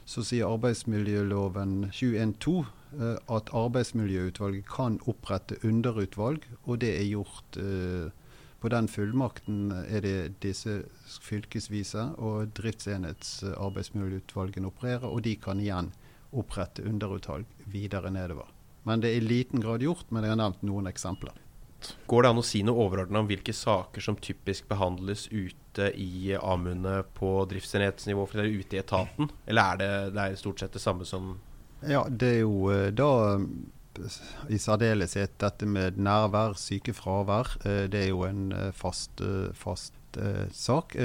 så 0.09 0.25
sier 0.25 0.49
arbeidsmiljøloven 0.49 1.89
21-2 1.89 2.55
eh, 2.61 3.17
at 3.33 3.51
arbeidsmiljøutvalget 3.57 4.69
kan 4.69 5.01
opprette 5.09 5.59
underutvalg, 5.65 6.45
og 6.65 6.81
det 6.85 6.95
er 6.97 7.09
gjort 7.11 7.59
eh, 7.61 8.09
på 8.61 8.69
den 8.73 8.89
fullmakten 8.91 9.71
er 9.87 10.01
det 10.03 10.41
disse 10.43 10.83
fylkesvise 11.23 12.09
og 12.19 12.49
driftsenhetsarbeidsmiljøutvalgene 12.59 14.67
opererer, 14.71 15.07
og 15.07 15.23
de 15.27 15.35
kan 15.39 15.61
igjen 15.63 15.93
opprette 16.35 16.83
underutvalg 16.83 17.47
videre 17.71 18.11
nedover. 18.11 18.47
Men 18.89 19.01
det 19.03 19.09
er 19.13 19.17
i 19.21 19.29
liten 19.29 19.61
grad 19.63 19.81
gjort, 19.85 20.11
men 20.11 20.25
jeg 20.25 20.33
har 20.35 20.43
nevnt 20.43 20.63
noen 20.67 20.87
eksempler. 20.91 21.35
Går 22.11 22.21
det 22.25 22.31
an 22.33 22.41
å 22.41 22.47
si 22.47 22.63
noe 22.67 22.83
overordna 22.83 23.19
om 23.23 23.29
hvilke 23.29 23.53
saker 23.55 24.01
som 24.03 24.17
typisk 24.19 24.69
behandles 24.71 25.29
ute 25.31 25.93
i 25.95 26.35
AMU-ene 26.35 27.03
på 27.15 27.47
driftsenhetsnivå, 27.53 28.27
for 28.27 28.35
det 28.41 28.45
er 28.49 28.59
ute 28.59 28.77
i 28.77 28.83
etaten? 28.83 29.31
Eller 29.47 29.63
er 29.63 29.77
det, 29.83 29.93
det 30.17 30.23
er 30.25 30.41
stort 30.41 30.61
sett 30.63 30.75
det 30.75 30.83
samme 30.83 31.05
som 31.07 31.37
Ja, 31.87 32.03
det 32.11 32.29
er 32.33 32.41
jo 32.43 32.71
eh, 32.75 32.91
da 32.91 33.37
eh, 33.37 33.47
i 34.49 34.59
særdeleshet 34.59 35.37
dette 35.41 35.67
med 35.67 35.99
nærvær, 35.99 36.57
sykefravær. 36.59 37.55
Eh, 37.65 37.87
det 37.93 38.05
er 38.05 38.11
jo 38.13 38.25
en 38.29 38.53
fast, 38.73 39.23
fast 39.55 39.95
sak. 40.57 40.97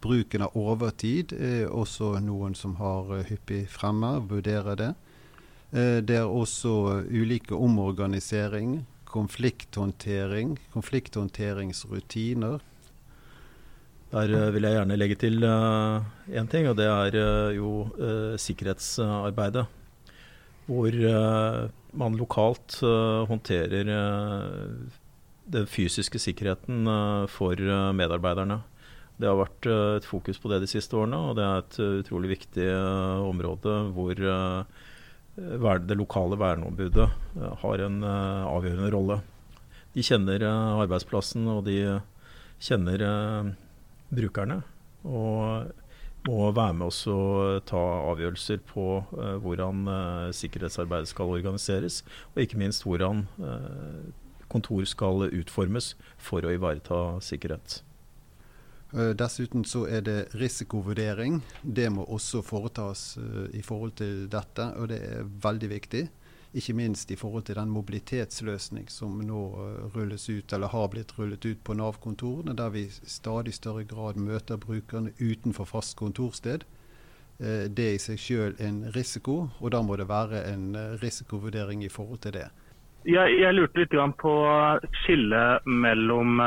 Bruken 0.00 0.42
av 0.42 0.54
overtid 0.56 1.34
er 1.36 1.68
også 1.68 2.14
noen 2.24 2.56
som 2.56 2.78
har 2.80 3.12
hyppig 3.28 3.66
fremme, 3.70 4.14
vurderer 4.26 4.78
det. 4.80 4.88
Det 6.08 6.16
er 6.16 6.24
også 6.24 6.72
ulike 7.04 7.54
omorganisering 7.54 8.80
konflikthåndtering, 9.16 10.58
konflikthåndteringsrutiner. 10.74 12.58
Der 14.12 14.50
vil 14.54 14.62
jeg 14.62 14.76
gjerne 14.76 14.98
legge 14.98 15.16
til 15.18 15.44
én 15.44 16.50
ting, 16.50 16.68
og 16.68 16.76
det 16.78 16.86
er 16.86 17.50
jo 17.56 17.88
sikkerhetsarbeidet. 18.38 19.66
Hvor 20.66 20.90
man 21.96 22.16
lokalt 22.18 22.78
håndterer 23.28 23.88
den 25.46 25.68
fysiske 25.70 26.20
sikkerheten 26.20 26.88
for 27.32 27.60
medarbeiderne. 27.96 28.60
Det 29.16 29.30
har 29.30 29.38
vært 29.40 29.68
et 29.70 30.08
fokus 30.08 30.38
på 30.42 30.50
det 30.52 30.60
de 30.64 30.68
siste 30.70 30.96
årene, 30.98 31.16
og 31.16 31.38
det 31.38 31.46
er 31.46 31.62
et 31.62 31.78
utrolig 32.04 32.34
viktig 32.34 32.68
område 33.24 33.78
hvor 33.96 34.20
Eh, 35.36 35.78
det 35.84 35.96
lokale 35.96 36.36
verneombudet 36.40 37.08
eh, 37.36 37.56
har 37.62 37.82
en 37.84 38.02
eh, 38.02 38.44
avgjørende 38.48 38.92
rolle. 38.94 39.20
De 39.92 40.04
kjenner 40.04 40.42
arbeidsplassen, 40.44 41.46
og 41.48 41.64
de 41.64 41.78
kjenner 42.60 43.00
brukerne. 44.12 44.58
Og 45.08 45.70
må 46.26 46.50
være 46.50 46.74
med 46.74 46.88
oss 46.90 47.04
og 47.10 47.62
ta 47.70 47.80
avgjørelser 48.10 48.58
på 48.66 48.86
hvordan 49.42 49.86
sikkerhetsarbeidet 50.34 51.12
skal 51.12 51.34
organiseres, 51.38 52.00
og 52.34 52.42
ikke 52.42 52.58
minst 52.58 52.82
hvordan 52.86 53.24
kontor 54.50 54.84
skal 54.90 55.28
utformes 55.30 55.94
for 56.18 56.46
å 56.46 56.54
ivareta 56.54 57.00
sikkerhet. 57.24 57.80
Eh, 58.94 59.12
dessuten 59.18 59.64
så 59.66 59.84
er 59.90 60.04
det 60.06 60.18
risikovurdering. 60.38 61.40
Det 61.62 61.88
må 61.92 62.04
også 62.04 62.42
foretas 62.46 63.16
i 63.52 63.62
forhold 63.62 63.96
til 63.98 64.26
dette, 64.30 64.70
og 64.76 64.88
det 64.92 65.00
er 65.02 65.26
veldig 65.42 65.70
viktig. 65.74 66.06
Ikke 66.56 66.72
minst 66.76 67.10
i 67.12 67.18
forhold 67.20 67.44
til 67.48 67.58
den 67.58 67.68
mobilitetsløsning 67.68 68.88
som 68.92 69.18
nå 69.20 69.40
uh, 69.56 69.96
rulles 69.96 70.28
ut, 70.30 70.52
eller 70.52 70.72
har 70.72 70.88
blitt 70.92 71.12
rullet 71.18 71.44
ut 71.44 71.62
på 71.64 71.76
Nav-kontorene, 71.76 72.56
der 72.56 72.72
vi 72.72 72.86
i 72.86 73.08
stadig 73.16 73.54
større 73.54 73.84
grad 73.84 74.16
møter 74.16 74.56
brukerne 74.56 75.12
utenfor 75.20 75.68
fast 75.68 75.96
kontorsted. 76.00 76.64
Uh, 77.40 77.66
det 77.68 77.88
er 77.90 77.98
i 77.98 78.04
seg 78.06 78.22
selv 78.22 78.62
en 78.64 78.86
risiko, 78.96 79.50
og 79.60 79.74
da 79.76 79.82
må 79.84 79.98
det 80.00 80.08
være 80.08 80.46
en 80.54 80.70
risikovurdering 81.02 81.84
i 81.84 81.92
forhold 81.92 82.24
til 82.24 82.38
det. 82.38 82.48
Jeg, 83.06 83.36
jeg 83.38 83.54
lurte 83.54 83.84
litt 83.84 83.92
på 84.18 84.32
skillet 85.04 85.68
mellom 85.68 86.40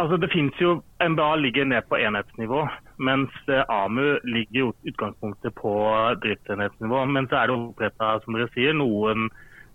Altså 0.00 0.16
Det 0.16 0.30
finnes 0.32 0.56
jo 0.56 0.78
MBA 0.96 1.34
ligger 1.42 1.66
ned 1.68 1.84
på 1.90 1.98
enhetsnivå, 2.00 2.62
mens 3.00 3.32
eh, 3.48 3.62
AMU 3.68 4.18
ligger 4.28 4.70
i 4.70 4.90
utgangspunktet 4.90 5.54
på 5.54 5.72
driftsenhetsnivå. 6.22 7.04
Men 7.06 7.28
så 7.28 7.40
er 7.40 7.50
det 7.50 7.56
oppretta, 7.56 8.18
som 8.24 8.36
dere 8.36 8.50
sier, 8.54 8.76
noen 8.76 9.30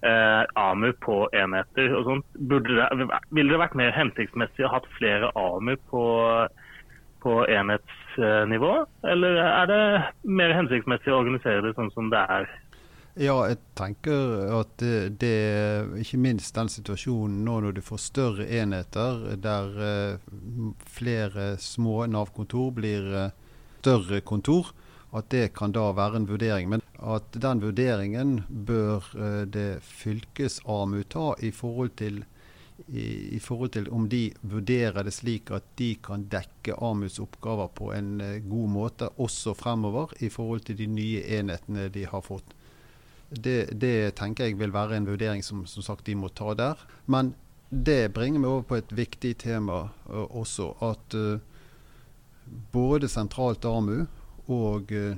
eh, 0.06 0.44
AMU 0.62 0.92
på 1.06 1.18
enheter. 1.34 1.96
og 1.98 2.06
sånt. 2.10 2.28
Det, 2.38 2.62
ville 3.32 3.54
det 3.54 3.62
vært 3.64 3.80
mer 3.80 3.96
hensiktsmessig 3.96 4.68
å 4.68 4.74
ha 4.76 4.84
flere 4.98 5.32
AMU 5.40 5.74
på, 5.90 6.06
på 7.26 7.40
enhetsnivå? 7.58 8.74
Eller 9.14 9.42
er 9.46 9.72
det 9.72 9.82
mer 10.42 10.56
hensiktsmessig 10.60 11.14
å 11.14 11.24
organisere 11.24 11.66
det 11.66 11.76
sånn 11.80 11.94
som 11.98 12.14
det 12.14 12.22
er 12.38 12.50
ja, 13.16 13.36
jeg 13.48 13.58
tenker 13.80 14.50
at 14.58 14.74
det, 14.82 15.22
det 15.22 16.02
ikke 16.04 16.20
minst 16.20 16.56
den 16.58 16.68
situasjonen 16.72 17.46
nå 17.48 17.60
når 17.64 17.78
du 17.78 17.82
får 17.86 18.02
større 18.04 18.48
enheter 18.60 19.38
der 19.40 19.78
uh, 19.80 20.74
flere 20.98 21.54
små 21.64 22.02
Nav-kontor 22.12 22.74
blir 22.76 23.08
uh, 23.14 23.30
større 23.80 24.20
kontor, 24.26 24.74
at 25.16 25.30
det 25.32 25.54
kan 25.56 25.72
da 25.72 25.92
være 25.96 26.20
en 26.20 26.28
vurdering. 26.28 26.68
Men 26.74 26.84
at 27.00 27.38
den 27.40 27.62
vurderingen 27.64 28.40
bør 28.50 29.08
uh, 29.16 29.44
det 29.48 29.80
fylkes-AMU 29.86 31.06
ta 31.08 31.32
i 31.40 31.54
forhold 31.56 31.96
til 32.02 32.24
i, 32.92 33.06
i, 33.38 33.40
forhold 33.40 33.72
til 33.72 33.88
om 33.96 34.10
de 34.12 34.34
vurderer 34.44 35.06
det 35.08 35.14
slik 35.16 35.48
at 35.56 35.64
de 35.80 35.94
kan 36.04 36.26
dekke 36.28 36.76
AMUs 36.84 37.22
oppgaver 37.24 37.70
på 37.72 37.94
en 37.96 38.18
god 38.50 38.68
måte 38.74 39.08
også 39.16 39.54
fremover 39.56 40.12
i 40.20 40.28
forhold 40.28 40.66
til 40.68 40.82
de 40.82 40.90
nye 40.92 41.24
enhetene 41.38 41.88
de 41.88 42.04
har 42.12 42.26
fått. 42.26 42.52
Det, 43.36 43.74
det, 43.82 44.16
tenker 44.20 44.50
jeg 44.50 44.60
vil 44.60 44.74
være 44.74 44.98
en 44.98 45.08
vurdering 45.10 45.44
som, 45.44 45.66
som 45.68 45.84
sagt 45.84 46.08
de 46.08 46.16
må 46.16 46.30
ta 46.34 46.54
der. 46.58 46.80
Men 47.06 47.34
det 47.70 48.14
bringer 48.16 48.40
meg 48.40 48.52
over 48.52 48.66
på 48.70 48.80
et 48.80 48.94
viktig 48.96 49.36
tema 49.42 49.88
uh, 50.08 50.26
også. 50.30 50.72
At 50.86 51.18
uh, 51.18 51.40
både 52.72 53.10
sentralt 53.12 53.66
AMU 53.66 54.06
og 54.48 54.94
uh, 54.96 55.18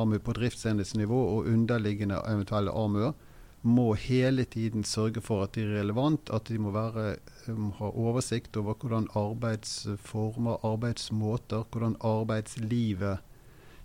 AMU 0.00 0.18
på 0.24 0.36
driftsenhetsnivå 0.36 1.20
og 1.36 1.50
underliggende 1.50 2.20
eventuelle 2.28 2.74
AMU-er 2.74 3.16
må 3.62 3.92
hele 3.92 4.46
tiden 4.48 4.84
sørge 4.88 5.20
for 5.20 5.44
at 5.44 5.54
de 5.54 5.66
er 5.66 5.80
relevant, 5.82 6.30
at 6.32 6.48
de 6.48 6.56
må 6.58 6.70
være, 6.72 7.16
um, 7.52 7.70
ha 7.76 7.90
oversikt 7.92 8.56
over 8.56 8.74
hvordan 8.80 9.08
arbeidsformer, 9.14 10.64
arbeidsmåter, 10.64 11.66
hvordan 11.70 11.96
arbeidslivet 12.00 13.20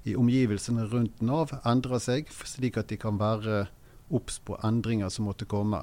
i 0.06 0.14
omgivelsene 0.18 0.86
rundt 0.92 1.22
Nav 1.26 1.56
endrer 1.66 2.02
seg, 2.02 2.30
slik 2.46 2.78
at 2.78 2.92
de 2.92 2.98
kan 3.02 3.18
være 3.18 3.66
obs 4.14 4.38
på 4.46 4.58
endringer 4.66 5.10
som 5.10 5.26
måtte 5.30 5.48
komme. 5.50 5.82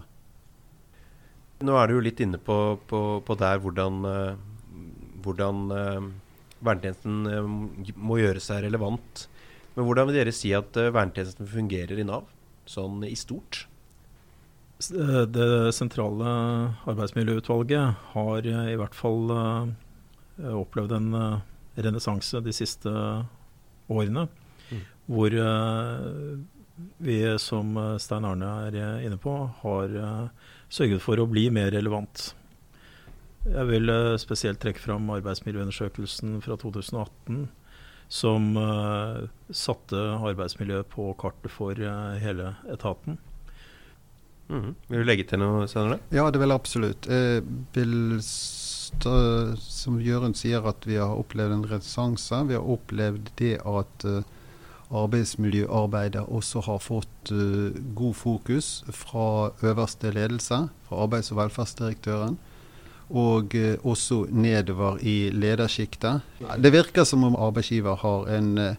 Nå 1.62 1.75
er 1.79 1.88
du 1.88 1.97
jo 1.97 2.05
litt 2.07 2.23
inne 2.23 2.38
på, 2.43 2.57
på, 2.91 3.00
på 3.26 3.37
der 3.38 3.59
hvordan, 3.62 3.99
uh, 4.07 4.38
hvordan 5.23 5.64
uh, 5.75 6.07
vernetjenesten 6.62 7.26
uh, 7.26 7.91
må 7.99 8.21
gjøre 8.23 8.43
seg 8.43 8.62
relevant. 8.67 9.26
Men 9.75 9.88
hvordan 9.88 10.09
vil 10.09 10.21
dere 10.21 10.35
si 10.37 10.52
at 10.55 10.76
vernetjenesten 10.76 11.49
fungerer 11.49 11.99
i 11.99 12.07
Nav, 12.07 12.26
sånn 12.69 13.02
i 13.09 13.14
stort? 13.19 13.67
Det 14.83 15.71
sentrale 15.71 16.26
arbeidsmiljøutvalget 16.91 18.09
har 18.17 18.49
i 18.50 18.75
hvert 18.75 18.97
fall 18.99 19.31
opplevd 20.43 20.97
en 20.97 21.14
renessanse 21.79 22.41
de 22.43 22.55
siste 22.57 22.91
årene. 23.89 24.29
Mm. 24.73 24.83
hvor 25.12 25.35
vi, 27.03 27.17
som 27.39 27.75
Stein 28.01 28.25
Arne 28.25 28.53
er 28.69 28.77
inne 29.05 29.19
på, 29.21 29.35
har 29.62 29.97
sørget 30.73 31.03
for 31.05 31.21
å 31.21 31.27
bli 31.29 31.49
mer 31.53 31.71
relevant. 31.75 32.31
Jeg 33.43 33.67
vil 33.69 33.91
spesielt 34.23 34.62
trekke 34.62 34.81
fram 34.81 35.11
arbeidsmiljøundersøkelsen 35.19 36.39
fra 36.45 36.57
2018, 36.62 37.43
som 38.12 38.49
satte 39.51 40.01
arbeidsmiljøet 40.31 40.89
på 40.95 41.11
kartet 41.21 41.53
for 41.53 41.77
hele 42.23 42.55
etaten. 42.73 43.19
Mm. 44.53 44.75
Vil 44.89 45.03
du 45.03 45.07
legge 45.09 45.25
til 45.29 45.41
noe 45.41 45.67
senere? 45.71 45.99
Ja, 46.12 46.27
det 46.31 46.41
vil 46.43 46.53
jeg 46.53 46.61
absolutt. 46.61 47.09
Jeg 47.09 47.45
vil 47.75 48.21
stå, 49.01 49.57
som 49.59 50.01
Jørund 50.01 50.37
sier, 50.39 50.65
at 50.69 50.87
vi 50.87 50.99
har 51.01 51.15
opplevd 51.17 51.57
en 51.57 51.67
renessanse. 51.71 52.43
Vi 52.49 52.57
har 52.57 52.71
opplevd 52.75 53.31
det 53.39 53.57
at 53.59 54.07
uh, 54.07 54.23
arbeidsmiljøarbeidet 54.93 56.25
også 56.29 56.63
har 56.69 56.81
fått 56.83 57.33
uh, 57.33 57.73
god 57.95 58.15
fokus 58.15 58.85
fra 58.93 59.51
øverste 59.63 60.13
ledelse, 60.15 60.69
fra 60.89 61.05
arbeids- 61.07 61.33
og 61.33 61.41
velferdsdirektøren. 61.43 62.39
Og 63.11 63.55
uh, 63.55 63.75
også 63.83 64.27
nedover 64.31 64.99
i 65.03 65.31
ledersjiktet. 65.31 66.23
Det 66.59 66.73
virker 66.73 67.05
som 67.05 67.25
om 67.25 67.37
arbeidsgiver 67.37 67.97
har 68.05 68.29
en 68.39 68.77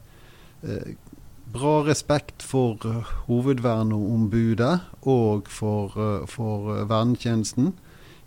bra 1.53 1.83
respekt 1.85 2.43
for 2.43 2.81
uh, 2.85 3.03
hovedverneombudet 3.27 4.79
og 5.01 5.49
for, 5.51 5.93
uh, 5.97 6.27
for 6.29 6.71
uh, 6.71 6.89
vernetjenesten 6.89 7.73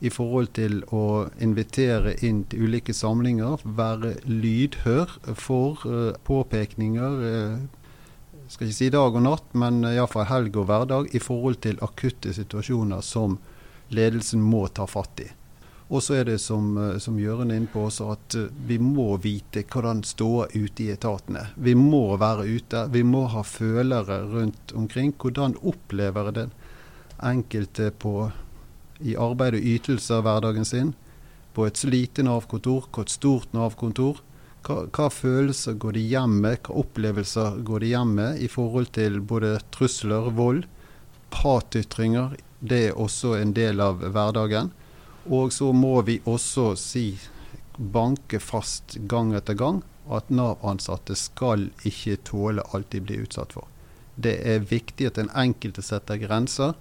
i 0.00 0.10
forhold 0.12 0.52
til 0.58 0.82
å 0.92 1.26
invitere 1.40 2.16
inn 2.26 2.44
til 2.50 2.66
ulike 2.66 2.94
samlinger, 2.94 3.62
være 3.64 4.16
lydhør 4.28 5.16
for 5.38 5.86
uh, 5.88 6.12
påpekninger. 6.26 7.16
Uh, 7.22 7.86
skal 8.48 8.68
ikke 8.68 8.78
si 8.78 8.90
dag 8.92 9.16
og 9.16 9.24
natt, 9.24 9.48
men 9.58 9.80
iallfall 9.88 10.28
helg 10.28 10.60
og 10.60 10.68
hverdag 10.68 11.16
i 11.16 11.22
forhold 11.22 11.58
til 11.64 11.80
akutte 11.82 12.34
situasjoner 12.36 13.02
som 13.02 13.40
ledelsen 13.88 14.42
må 14.42 14.66
ta 14.68 14.86
fatt 14.90 15.24
i. 15.24 15.30
Og 15.86 16.02
så 16.02 16.16
er 16.18 16.24
det 16.26 16.40
som, 16.42 16.76
eh, 16.78 16.98
som 16.98 17.18
Jørund 17.18 17.52
er 17.52 17.60
inne 17.60 17.70
på 17.70 17.84
også, 17.86 18.10
at 18.16 18.34
eh, 18.34 18.48
vi 18.66 18.78
må 18.82 19.16
vite 19.22 19.62
hvordan 19.62 20.02
ståa 20.02 20.48
ute 20.54 20.82
i 20.82 20.90
etatene. 20.90 21.46
Vi 21.54 21.76
må 21.78 22.16
være 22.18 22.46
ute. 22.46 22.88
Vi 22.90 23.04
må 23.06 23.26
ha 23.30 23.42
følere 23.46 24.24
rundt 24.32 24.74
omkring. 24.74 25.14
Hvordan 25.14 25.54
opplever 25.62 26.32
den 26.32 26.50
enkelte 27.22 27.92
på, 27.94 28.32
i 29.00 29.16
arbeid 29.16 29.58
og 29.58 29.66
ytelser 29.74 30.24
hverdagen 30.24 30.66
sin? 30.68 30.94
På 31.56 31.66
et 31.66 31.82
lite 31.84 32.24
Nav-kontor, 32.26 32.88
på 32.92 33.04
et 33.06 33.12
stort 33.12 33.52
Nav-kontor. 33.56 34.22
Hva, 34.66 34.82
hva, 34.90 35.06
følelser 35.12 35.78
går 35.80 35.96
de 35.96 36.02
hjem 36.10 36.40
med, 36.42 36.58
hva 36.66 36.80
opplevelser 36.82 37.60
går 37.66 37.84
de 37.84 37.92
hjem 37.92 38.16
med 38.18 38.42
i 38.42 38.48
forhold 38.50 38.90
til 38.96 39.20
både 39.20 39.56
trusler, 39.74 40.32
vold, 40.36 40.64
hatytringer? 41.36 42.36
Det 42.60 42.82
er 42.88 42.98
også 42.98 43.36
en 43.38 43.54
del 43.56 43.80
av 43.84 44.02
hverdagen. 44.02 44.72
Og 45.26 45.52
så 45.52 45.72
må 45.74 46.00
vi 46.06 46.20
også 46.24 46.72
si, 46.78 47.08
banke 47.76 48.40
fast 48.40 48.96
gang 49.10 49.34
etter 49.36 49.56
gang, 49.58 49.82
at 50.08 50.30
Nav-ansatte 50.30 51.16
skal 51.18 51.68
ikke 51.84 52.16
tåle 52.28 52.64
alt 52.74 52.90
de 52.94 53.02
blir 53.02 53.24
utsatt 53.26 53.56
for. 53.56 53.66
Det 54.16 54.38
er 54.48 54.64
viktig 54.64 55.10
at 55.10 55.18
den 55.18 55.32
enkelte 55.36 55.84
setter 55.84 56.20
grenser. 56.20 56.72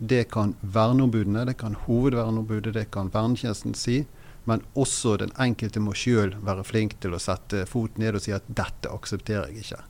Det 0.00 0.30
kan 0.32 0.54
verneombudene, 0.60 1.44
det 1.44 1.58
kan 1.60 1.76
hovedverneombudet, 1.86 2.72
det 2.74 2.86
kan 2.90 3.12
vernetjenesten 3.12 3.74
si. 3.76 4.06
Men 4.48 4.62
også 4.72 5.18
den 5.20 5.32
enkelte 5.36 5.82
må 5.84 5.92
sjøl 5.92 6.32
være 6.40 6.64
flink 6.64 6.96
til 7.04 7.12
å 7.12 7.20
sette 7.20 7.66
foten 7.68 8.00
ned 8.00 8.16
og 8.16 8.24
si 8.24 8.32
at 8.32 8.46
'dette 8.48 8.88
aksepterer 8.88 9.52
jeg 9.52 9.64
ikke'. 9.64 9.82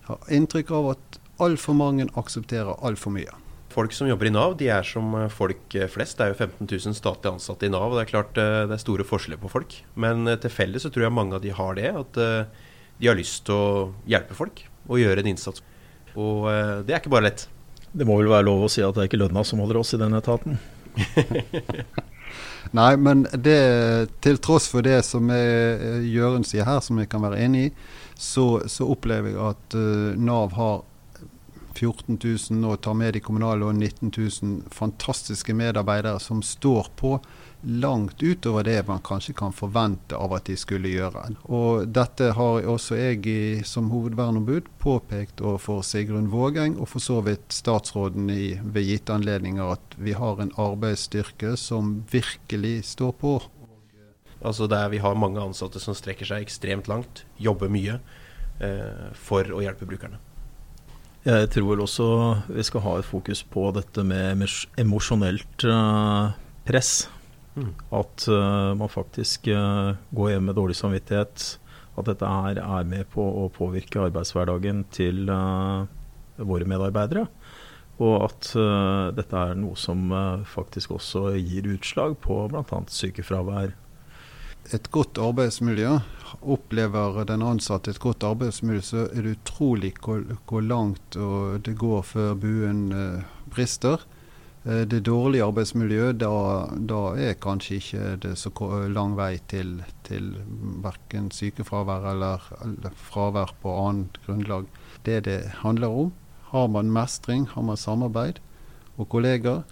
Jeg 0.00 0.08
har 0.08 0.32
inntrykk 0.32 0.70
av 0.70 0.88
at 0.94 1.18
altfor 1.38 1.76
mange 1.76 2.08
aksepterer 2.16 2.80
altfor 2.80 3.12
mye. 3.12 3.34
Folk 3.68 3.92
som 3.92 4.08
jobber 4.08 4.26
i 4.26 4.32
Nav, 4.32 4.56
de 4.56 4.70
er 4.72 4.82
som 4.82 5.12
eh, 5.14 5.28
folk 5.28 5.74
eh, 5.76 5.90
flest. 5.92 6.16
Det 6.16 6.24
er 6.24 6.32
jo 6.32 6.38
15 6.40 6.70
000 6.88 6.96
statlig 6.96 7.34
ansatte 7.34 7.68
i 7.68 7.68
Nav. 7.68 7.92
og 7.92 7.98
Det 7.98 8.06
er 8.06 8.12
klart 8.14 8.40
eh, 8.40 8.64
det 8.66 8.74
er 8.78 8.80
store 8.80 9.04
forskjeller 9.04 9.40
på 9.42 9.52
folk. 9.52 9.76
Men 9.94 10.24
til 10.40 10.50
felles 10.50 10.82
så 10.82 10.90
tror 10.90 11.04
jeg 11.04 11.12
mange 11.14 11.36
av 11.36 11.44
de 11.44 11.52
har 11.52 11.76
det. 11.76 11.92
At 11.92 12.16
de 12.98 13.06
har 13.06 13.18
lyst 13.18 13.44
til 13.44 13.54
å 13.54 13.92
hjelpe 14.08 14.34
folk 14.34 14.64
og 14.88 14.98
gjøre 14.98 15.20
en 15.20 15.30
innsats. 15.34 15.62
Og 16.16 16.48
det 16.88 16.94
er 16.94 16.98
ikke 17.02 17.12
bare 17.12 17.28
lett. 17.28 17.44
Det 17.92 18.06
må 18.06 18.18
vel 18.20 18.30
være 18.30 18.46
lov 18.48 18.66
å 18.66 18.72
si 18.72 18.84
at 18.84 18.96
det 18.96 19.04
er 19.04 19.10
ikke 19.10 19.22
lønna 19.22 19.44
som 19.46 19.62
holder 19.62 19.80
oss 19.80 19.94
i 19.96 20.00
den 20.00 20.16
etaten? 20.18 20.58
Nei, 22.76 22.90
men 23.00 23.24
det, 23.32 23.60
til 24.24 24.40
tross 24.44 24.66
for 24.68 24.84
det 24.84 24.98
som 25.06 25.30
Jørund 25.32 26.44
sier 26.44 26.68
her, 26.68 26.82
som 26.84 26.98
jeg 27.00 27.08
kan 27.08 27.22
være 27.24 27.40
enig 27.46 27.68
i, 27.68 27.70
så, 28.18 28.60
så 28.68 28.90
opplever 28.90 29.32
jeg 29.32 29.40
at 29.40 29.76
uh, 29.78 30.18
Nav 30.18 30.52
har 30.58 30.82
14 31.78 32.18
000 32.18 32.66
og 32.66 32.80
tar 32.82 32.96
med 32.98 33.14
de 33.14 33.22
kommunale 33.22 33.68
og 33.68 33.76
19 33.76 34.10
000 34.10 34.72
fantastiske 34.74 35.54
medarbeidere 35.54 36.18
som 36.20 36.42
står 36.42 36.90
på 36.98 37.14
langt 37.62 38.22
utover 38.22 38.64
det 38.64 38.86
man 38.86 39.00
kanskje 39.02 39.34
kan 39.34 39.52
forvente 39.52 40.16
av 40.16 40.32
at 40.36 40.46
de 40.46 40.56
skulle 40.56 40.92
gjøre. 40.92 41.24
Og 41.50 41.88
Dette 41.90 42.30
har 42.36 42.68
også 42.70 42.98
jeg 42.98 43.64
som 43.66 43.90
hovedverneombud 43.90 44.70
påpekt 44.78 45.42
overfor 45.42 45.82
Sigrun 45.86 46.30
Vågeng, 46.30 46.78
og 46.78 46.88
for 46.92 47.02
så 47.02 47.20
vidt 47.26 47.50
statsråden 47.54 48.30
i, 48.30 48.58
ved 48.62 48.86
gitte 48.86 49.16
anledninger, 49.16 49.74
at 49.74 49.98
vi 49.98 50.14
har 50.14 50.40
en 50.40 50.54
arbeidsstyrke 50.56 51.56
som 51.58 52.04
virkelig 52.12 52.84
står 52.94 53.12
på. 53.18 53.34
Altså 54.38 54.66
der 54.70 54.88
Vi 54.88 54.98
har 54.98 55.14
mange 55.14 55.42
ansatte 55.42 55.80
som 55.80 55.94
strekker 55.94 56.26
seg 56.26 56.46
ekstremt 56.46 56.86
langt, 56.88 57.24
jobber 57.38 57.68
mye 57.68 57.98
eh, 58.62 59.10
for 59.14 59.42
å 59.50 59.62
hjelpe 59.64 59.86
brukerne. 59.86 60.22
Jeg 61.26 61.50
tror 61.50 61.72
vel 61.72 61.82
også 61.82 62.04
vi 62.46 62.62
skal 62.62 62.84
ha 62.84 62.98
et 62.98 63.08
fokus 63.08 63.42
på 63.42 63.66
dette 63.74 64.04
med 64.06 64.46
emosjonelt 64.78 65.66
eh, 65.66 66.36
press. 66.68 67.08
At 67.94 68.26
uh, 68.30 68.74
man 68.78 68.90
faktisk 68.92 69.48
uh, 69.52 69.96
går 70.14 70.34
hjem 70.34 70.48
med 70.50 70.58
dårlig 70.58 70.76
samvittighet. 70.78 71.46
At 71.98 72.08
dette 72.10 72.26
er, 72.26 72.60
er 72.62 72.86
med 72.88 73.08
på 73.12 73.22
å 73.22 73.48
påvirke 73.50 74.04
arbeidshverdagen 74.04 74.84
til 74.94 75.24
våre 75.26 76.68
medarbeidere. 76.70 77.24
Og 77.98 78.28
at 78.28 78.52
dette 79.18 79.40
er 79.40 79.56
noe 79.58 79.74
som 79.74 80.04
faktisk 80.46 80.92
også 80.94 81.32
gir 81.34 81.66
utslag 81.66 82.14
på 82.22 82.36
bl.a. 82.52 82.78
sykefravær. 82.94 83.72
Et 84.70 84.86
godt 84.94 85.18
arbeidsmiljø 85.18 85.96
opplever 86.54 87.26
den 87.26 87.42
ansatte 87.42 87.90
et 87.90 87.98
godt 87.98 88.22
arbeidsmiljø, 88.30 88.84
så 88.86 89.08
er 89.08 89.26
det 89.26 89.34
utrolig 89.40 89.96
hvor, 89.98 90.22
hvor 90.46 90.62
langt 90.62 91.18
det 91.66 91.74
går 91.82 92.06
før 92.12 92.38
buen 92.38 92.86
brister. 93.50 94.06
Eh, 94.68 94.84
det 94.84 95.00
dårlige 95.06 95.44
arbeidsmiljøet, 95.44 96.20
da, 96.20 96.30
da, 96.90 97.00
er 97.16 97.38
kanskje 97.40 97.78
ikke 97.80 98.16
det 98.24 98.34
så 98.36 98.52
lang 98.92 99.16
vei 99.16 99.38
til, 99.48 99.78
til 100.04 100.34
verken 100.84 101.30
sykefravær 101.32 102.10
eller, 102.12 102.44
eller 102.64 102.96
fravær 103.08 103.54
på 103.62 103.72
annet 103.86 104.20
grunnlag. 104.26 104.68
Det 105.06 105.24
det 105.24 105.40
handler 105.62 105.88
om, 105.88 106.12
har 106.52 106.66
man 106.68 106.92
mestring, 106.92 107.48
har 107.48 107.62
man 107.62 107.76
samarbeid 107.76 108.42
og 108.98 109.08
kollegaer. 109.08 109.62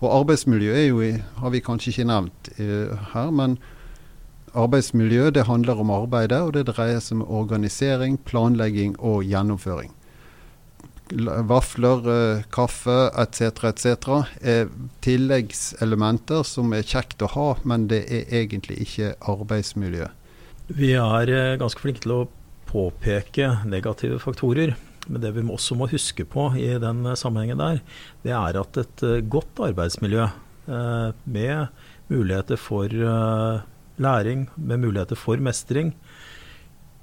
Og 0.00 0.18
arbeidsmiljø 0.18 0.74
er 0.74 0.86
jo, 0.86 1.00
har 1.38 1.50
vi 1.50 1.60
kanskje 1.60 1.90
ikke 1.90 2.10
nevnt 2.10 2.48
uh, 2.58 2.98
her, 3.14 3.30
men 3.30 3.58
Arbeidsmiljø 4.52 5.30
det 5.30 5.46
handler 5.46 5.80
om 5.80 5.90
arbeidet, 5.90 6.40
og 6.42 6.52
det 6.52 6.66
dreier 6.68 6.98
seg 7.00 7.22
om 7.22 7.28
organisering, 7.40 8.18
planlegging 8.20 8.98
og 9.00 9.24
gjennomføring. 9.24 9.94
Vafler, 11.48 12.06
eh, 12.12 12.44
kaffe 12.50 13.10
etc. 13.20 13.64
etc. 13.68 13.86
er 14.40 14.70
tilleggselementer 15.04 16.44
som 16.46 16.72
er 16.72 16.86
kjekt 16.86 17.22
å 17.22 17.30
ha, 17.34 17.48
men 17.68 17.88
det 17.90 18.04
er 18.08 18.30
egentlig 18.42 18.78
ikke 18.86 19.12
arbeidsmiljø. 19.20 20.08
Vi 20.72 20.94
er 20.96 21.32
eh, 21.32 21.58
ganske 21.60 21.82
flinke 21.82 22.04
til 22.04 22.16
å 22.16 22.22
påpeke 22.70 23.64
negative 23.68 24.20
faktorer. 24.22 24.76
Men 25.08 25.20
det 25.24 25.32
vi 25.34 25.42
også 25.42 25.74
må 25.74 25.90
huske 25.90 26.24
på 26.24 26.52
i 26.56 26.68
den 26.80 27.02
sammenhengen 27.18 27.58
der, 27.58 27.80
det 28.22 28.32
er 28.38 28.60
at 28.60 28.78
et 28.80 29.04
eh, 29.06 29.20
godt 29.20 29.62
arbeidsmiljø 29.70 30.30
med 30.62 31.72
muligheter 32.06 32.54
for 32.54 32.86
læring 33.98 34.44
med 34.54 34.78
muligheter 34.78 35.18
for 35.18 35.42
mestring, 35.42 35.90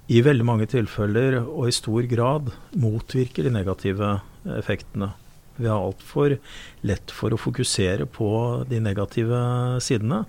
i 0.09 0.21
veldig 0.25 0.45
mange 0.47 0.65
tilfeller 0.69 1.37
og 1.43 1.67
i 1.69 1.75
stor 1.75 2.05
grad 2.09 2.49
motvirker 2.81 3.45
de 3.45 3.53
negative 3.53 4.15
effektene. 4.57 5.11
Vi 5.59 5.67
har 5.69 5.83
altfor 5.83 6.37
lett 6.87 7.11
for 7.13 7.35
å 7.35 7.37
fokusere 7.37 8.07
på 8.09 8.29
de 8.69 8.79
negative 8.81 9.41
sidene. 9.83 10.23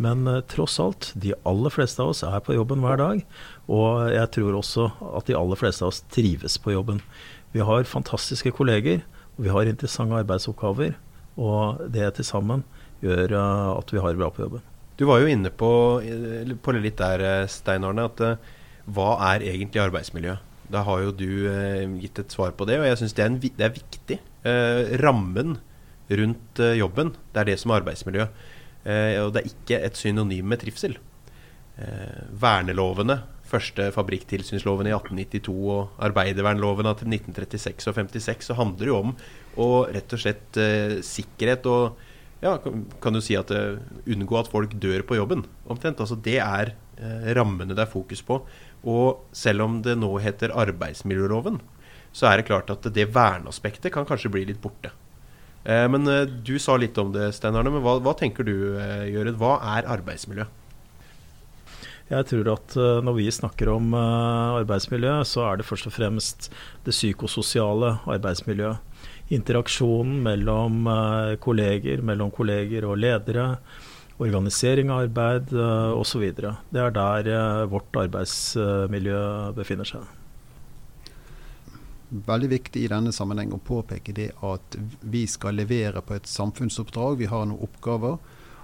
Men 0.00 0.24
eh, 0.30 0.40
tross 0.48 0.78
alt, 0.80 1.10
de 1.20 1.34
aller 1.44 1.74
fleste 1.74 2.00
av 2.00 2.14
oss 2.14 2.22
er 2.24 2.40
på 2.44 2.56
jobben 2.56 2.80
hver 2.80 3.00
dag. 3.00 3.20
Og 3.68 4.08
jeg 4.14 4.30
tror 4.36 4.56
også 4.62 4.86
at 5.18 5.28
de 5.28 5.36
aller 5.36 5.60
fleste 5.60 5.84
av 5.84 5.92
oss 5.92 6.00
trives 6.14 6.56
på 6.62 6.72
jobben. 6.72 7.02
Vi 7.52 7.60
har 7.66 7.88
fantastiske 7.90 8.54
kolleger, 8.56 9.02
og 9.36 9.44
vi 9.44 9.52
har 9.52 9.68
interessante 9.68 10.22
arbeidsoppgaver. 10.22 10.94
Og 11.36 11.82
det 11.92 12.14
til 12.16 12.28
sammen 12.30 12.64
gjør 13.04 13.36
eh, 13.36 13.68
at 13.74 13.92
vi 13.92 14.00
har 14.00 14.14
det 14.14 14.22
bra 14.22 14.30
på 14.32 14.46
jobben. 14.46 14.64
Du 14.96 15.04
var 15.08 15.20
jo 15.20 15.28
inne 15.32 15.52
på, 15.52 15.70
på 16.64 16.76
litt 16.78 16.96
der, 17.00 17.26
eh, 17.26 17.50
Stein 17.52 17.84
Arne, 17.84 18.08
at 18.08 18.24
hva 18.94 19.10
er 19.32 19.44
egentlig 19.50 19.82
arbeidsmiljø? 19.82 20.36
Da 20.70 20.84
har 20.86 21.02
jo 21.02 21.14
du 21.14 21.30
eh, 21.50 21.82
gitt 22.02 22.20
et 22.22 22.34
svar 22.34 22.54
på 22.54 22.66
det, 22.68 22.78
og 22.78 22.86
jeg 22.86 23.00
syns 23.00 23.16
det, 23.18 23.26
det, 23.58 23.66
er 23.66 23.74
viktig. 23.74 24.20
Eh, 24.46 24.94
rammen 25.02 25.58
rundt 26.10 26.62
eh, 26.62 26.78
jobben, 26.78 27.14
det 27.34 27.42
er 27.42 27.50
det 27.50 27.58
som 27.62 27.72
er 27.72 27.82
arbeidsmiljø. 27.82 28.26
Eh, 28.86 29.18
og 29.20 29.34
det 29.34 29.42
er 29.42 29.50
ikke 29.50 29.80
et 29.88 29.98
synonym 29.98 30.48
med 30.52 30.62
trivsel. 30.62 30.96
Eh, 31.80 32.20
vernelovene, 32.40 33.20
første 33.50 33.88
fabrikktilsynsloven 33.96 34.86
i 34.86 34.94
1892 34.94 35.56
og 35.74 36.04
arbeidervernloven 36.06 36.86
av 36.86 37.02
1936 37.02 37.90
og 37.90 37.98
56, 37.98 38.46
så 38.50 38.56
handler 38.58 38.86
det 38.86 38.92
jo 38.92 39.00
om 39.00 39.16
å 39.60 39.68
rett 39.90 40.14
og 40.14 40.22
slett 40.22 40.60
eh, 40.60 41.00
sikkerhet 41.04 41.66
og 41.70 42.06
ja, 42.40 42.54
kan, 42.56 43.12
du 43.12 43.20
si 43.20 43.34
at 43.36 43.50
unngå 43.52 44.38
at 44.38 44.48
folk 44.48 44.72
dør 44.80 45.02
på 45.04 45.18
jobben, 45.18 45.42
omtrent. 45.68 45.98
Altså 46.00 46.16
det 46.16 46.38
er 46.40 46.72
rammene 47.36 47.76
det 47.76 47.82
er 47.84 47.90
fokus 47.92 48.22
på. 48.24 48.38
Og 48.88 49.26
selv 49.36 49.66
om 49.66 49.80
det 49.84 49.98
nå 50.00 50.10
heter 50.24 50.54
arbeidsmiljøloven, 50.56 51.60
så 52.16 52.30
er 52.30 52.40
det 52.40 52.48
klart 52.48 52.70
at 52.72 52.86
det 52.94 53.10
verneaspektet 53.14 53.92
kan 53.94 54.06
kanskje 54.08 54.32
bli 54.32 54.46
litt 54.48 54.62
borte. 54.62 54.92
Eh, 55.64 55.86
men 55.92 56.08
eh, 56.08 56.24
du 56.24 56.56
sa 56.58 56.78
litt 56.80 56.98
om 56.98 57.12
det, 57.14 57.30
Stein 57.36 57.58
Arne. 57.58 57.72
Men 57.72 57.84
hva, 57.84 57.98
hva 58.02 58.16
tenker 58.18 58.46
du, 58.46 58.54
Gjøret? 59.10 59.36
Hva 59.40 59.58
er 59.76 59.90
arbeidsmiljø? 59.98 60.48
Jeg 62.10 62.26
tror 62.26 62.48
at 62.56 62.74
når 63.06 63.14
vi 63.20 63.28
snakker 63.30 63.68
om 63.70 63.92
arbeidsmiljø, 63.94 65.20
så 65.30 65.44
er 65.46 65.60
det 65.60 65.66
først 65.68 65.86
og 65.86 65.92
fremst 65.94 66.48
det 66.82 66.90
psykososiale 66.90 67.92
arbeidsmiljøet. 68.10 68.82
Interaksjonen 69.30 70.16
mellom 70.24 70.88
kolleger, 71.38 72.02
mellom 72.02 72.32
kolleger 72.34 72.88
og 72.90 72.98
ledere 72.98 73.44
organisering 74.20 74.90
av 74.92 75.04
arbeid 75.06 75.52
uh, 75.56 75.96
osv. 75.96 76.26
Det 76.36 76.80
er 76.80 76.96
der 76.96 77.30
uh, 77.32 77.68
vårt 77.70 77.96
arbeidsmiljø 78.04 79.20
befinner 79.56 79.88
seg. 79.88 80.04
Veldig 82.10 82.50
viktig 82.50 82.84
i 82.84 82.90
denne 82.90 83.14
sammenheng 83.14 83.54
å 83.54 83.62
påpeke 83.62 84.12
det 84.16 84.32
at 84.44 84.76
vi 85.00 85.24
skal 85.30 85.56
levere 85.60 86.02
på 86.02 86.16
et 86.18 86.28
samfunnsoppdrag. 86.28 87.20
Vi 87.20 87.30
har 87.30 87.46
noen 87.46 87.64
oppgaver. 87.64 88.18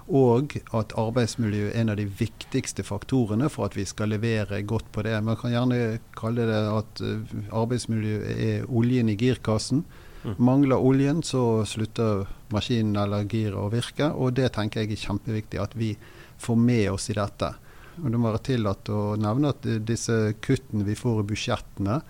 Og 0.07 0.53
at 0.75 0.93
arbeidsmiljø 0.95 1.65
er 1.67 1.81
en 1.81 1.91
av 1.91 1.97
de 1.99 2.05
viktigste 2.07 2.85
faktorene 2.87 3.49
for 3.51 3.67
at 3.67 3.75
vi 3.75 3.83
skal 3.87 4.13
levere 4.13 4.61
godt 4.63 4.87
på 4.95 5.03
det. 5.03 5.17
Man 5.19 5.35
kan 5.39 5.51
gjerne 5.51 5.97
kalle 6.15 6.45
det 6.47 6.61
at 6.71 7.01
arbeidsmiljø 7.51 8.21
er 8.31 8.69
oljen 8.71 9.11
i 9.11 9.17
girkassen. 9.19 9.83
Mm. 10.27 10.35
Mangler 10.43 10.83
oljen, 10.83 11.23
så 11.23 11.63
slutter 11.65 12.27
maskinen 12.51 12.99
eller 12.99 13.23
giret 13.31 13.55
å 13.55 13.69
virke. 13.71 14.11
Og 14.11 14.35
det 14.35 14.51
tenker 14.57 14.83
jeg 14.83 14.97
er 14.97 15.05
kjempeviktig 15.05 15.61
at 15.63 15.75
vi 15.79 15.93
får 16.43 16.59
med 16.59 16.91
oss 16.91 17.07
i 17.09 17.15
dette. 17.15 17.53
Og 18.03 18.11
Det 18.11 18.19
må 18.19 18.29
være 18.29 18.45
tillatt 18.51 18.91
å 18.93 19.15
nevne 19.17 19.53
at 19.55 19.65
disse 19.87 20.35
kuttene 20.43 20.85
vi 20.85 20.97
får 20.99 21.23
i 21.23 21.27
budsjettene, 21.31 22.01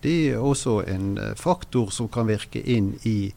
de 0.00 0.14
er 0.30 0.38
også 0.38 0.76
en 0.86 1.16
eh, 1.18 1.34
faktor 1.34 1.90
som 1.90 2.06
kan 2.06 2.28
virke 2.28 2.62
inn 2.62 2.92
i, 3.02 3.32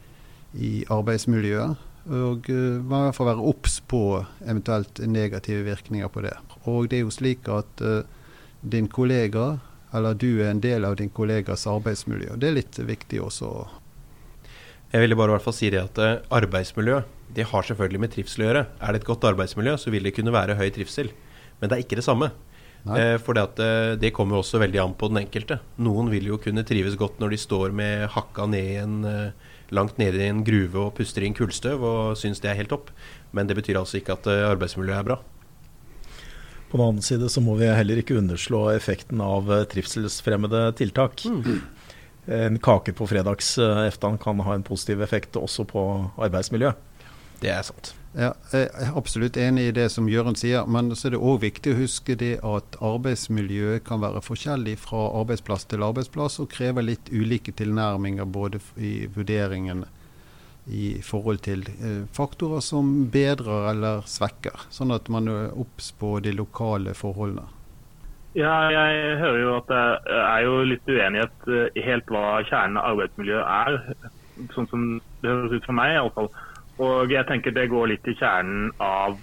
i 0.54 0.72
arbeidsmiljøet. 0.94 1.88
Og 2.12 2.48
uh, 2.50 2.82
man 2.82 3.08
hvert 3.08 3.18
fall 3.18 3.28
være 3.30 3.50
obs 3.52 3.76
på 3.86 4.02
eventuelt 4.42 5.04
negative 5.06 5.68
virkninger 5.68 6.10
på 6.10 6.24
det. 6.26 6.34
Og 6.70 6.90
det 6.90 6.98
er 6.98 7.04
jo 7.06 7.14
slik 7.14 7.50
at 7.54 7.84
uh, 7.86 8.02
din 8.62 8.88
kollega, 8.90 9.60
eller 9.94 10.18
du 10.18 10.42
er 10.42 10.50
en 10.50 10.64
del 10.64 10.86
av 10.86 10.98
din 10.98 11.12
kollegas 11.14 11.68
arbeidsmiljø. 11.70 12.40
Det 12.42 12.50
er 12.50 12.58
litt 12.58 12.80
viktig 12.90 13.22
også 13.22 13.52
jeg 14.92 15.04
ville 15.04 15.16
bare 15.16 15.32
i 15.32 15.36
hvert 15.38 15.46
fall 15.48 15.56
si 15.56 15.72
det 15.72 15.82
at 15.82 16.00
eh, 16.04 16.22
arbeidsmiljø 16.36 17.02
det 17.32 17.48
har 17.48 17.64
selvfølgelig 17.64 18.02
med 18.04 18.12
trivsel 18.12 18.44
å 18.44 18.48
gjøre. 18.50 18.64
Er 18.84 18.92
det 18.92 19.02
et 19.02 19.08
godt 19.08 19.28
arbeidsmiljø, 19.30 19.78
så 19.80 19.92
vil 19.94 20.04
det 20.04 20.16
kunne 20.18 20.34
være 20.36 20.58
høy 20.60 20.68
trivsel. 20.76 21.12
Men 21.62 21.72
det 21.72 21.78
er 21.78 21.86
ikke 21.86 22.00
det 22.00 22.08
samme. 22.08 22.32
Eh, 22.82 23.18
for 23.22 23.38
det, 23.38 23.46
eh, 23.62 23.96
det 23.96 24.14
kommer 24.14 24.40
også 24.40 24.60
veldig 24.60 24.82
an 24.82 24.96
på 24.98 25.08
den 25.12 25.22
enkelte. 25.22 25.60
Noen 25.78 26.10
vil 26.10 26.32
jo 26.32 26.40
kunne 26.42 26.66
trives 26.66 26.98
godt 26.98 27.20
når 27.22 27.36
de 27.36 27.38
står 27.38 27.76
med 27.78 28.10
hakka 28.10 28.48
ned 28.50 28.72
en, 28.82 29.06
eh, 29.06 29.32
langt 29.72 29.98
nede 29.98 30.18
i 30.18 30.28
en 30.28 30.44
gruve 30.44 30.88
og 30.88 30.96
puster 30.96 31.24
inn 31.24 31.38
kullstøv 31.38 31.80
og 31.80 32.18
syns 32.18 32.42
det 32.42 32.52
er 32.52 32.58
helt 32.60 32.70
topp. 32.70 32.90
Men 33.32 33.48
det 33.48 33.56
betyr 33.56 33.78
altså 33.78 34.02
ikke 34.02 34.18
at 34.18 34.28
arbeidsmiljøet 34.28 35.00
er 35.00 35.04
bra. 35.04 35.20
På 36.72 36.78
den 36.80 36.88
annen 36.88 37.02
side 37.02 37.30
så 37.30 37.42
må 37.44 37.56
vi 37.60 37.68
heller 37.68 38.00
ikke 38.02 38.18
underslå 38.18 38.76
effekten 38.76 39.22
av 39.22 39.48
trivselsfremmede 39.72 40.76
tiltak. 40.76 41.24
Mm 41.26 41.62
en 42.26 42.60
kake 42.62 42.94
på 42.94 43.08
fredagseftan 43.10 44.18
kan 44.22 44.40
ha 44.46 44.54
en 44.56 44.64
positiv 44.64 45.02
effekt 45.02 45.40
også 45.40 45.66
på 45.70 45.84
arbeidsmiljøet. 46.22 46.88
Det 47.42 47.50
er 47.50 47.64
sant. 47.66 47.96
Ja, 48.12 48.34
jeg 48.52 48.68
er 48.68 48.98
absolutt 49.00 49.38
enig 49.40 49.70
i 49.70 49.74
det 49.74 49.86
som 49.94 50.10
Jørund 50.12 50.38
sier, 50.38 50.68
men 50.68 50.92
så 50.94 51.08
er 51.08 51.16
det 51.16 51.22
òg 51.24 51.40
viktig 51.46 51.72
å 51.72 51.80
huske 51.80 52.18
det 52.20 52.34
at 52.44 52.76
arbeidsmiljøet 52.84 53.86
kan 53.88 54.04
være 54.04 54.22
forskjellig 54.26 54.76
fra 54.84 55.06
arbeidsplass 55.22 55.66
til 55.72 55.86
arbeidsplass 55.88 56.38
og 56.44 56.52
krever 56.52 56.86
litt 56.86 57.10
ulike 57.10 57.56
tilnærminger 57.56 58.28
både 58.28 58.60
i 58.76 59.08
vurderingen 59.16 59.86
i 60.68 61.00
forhold 61.02 61.42
til 61.48 61.64
eh, 61.80 62.04
faktorer 62.14 62.62
som 62.62 62.92
bedrer 63.12 63.72
eller 63.72 64.04
svekker, 64.06 64.68
sånn 64.70 64.94
at 64.94 65.10
man 65.10 65.32
er 65.32 65.56
obs 65.58 65.90
på 65.98 66.20
de 66.22 66.36
lokale 66.36 66.94
forholdene. 66.94 67.48
Ja, 68.34 68.52
jeg 68.72 69.18
hører 69.20 69.40
jo 69.42 69.56
at 69.58 69.66
det 69.68 69.80
er 70.16 70.44
jo 70.46 70.60
litt 70.64 70.88
uenighet 70.88 71.50
eh, 71.52 71.66
i 71.76 71.84
helt 71.84 72.08
hva 72.08 72.40
kjernen 72.48 72.78
av 72.80 72.94
arbeidsmiljø 72.94 73.42
er. 73.44 73.80
Sånn 74.56 74.70
som 74.72 74.86
det 75.20 75.34
høres 75.34 75.58
ut 75.58 75.68
for 75.68 75.76
meg, 75.76 75.98
iallfall. 75.98 76.30
Og 76.80 77.12
jeg 77.12 77.28
tenker 77.28 77.52
det 77.52 77.68
går 77.74 77.92
litt 77.92 78.08
i 78.08 78.16
kjernen 78.16 78.70
av 78.80 79.18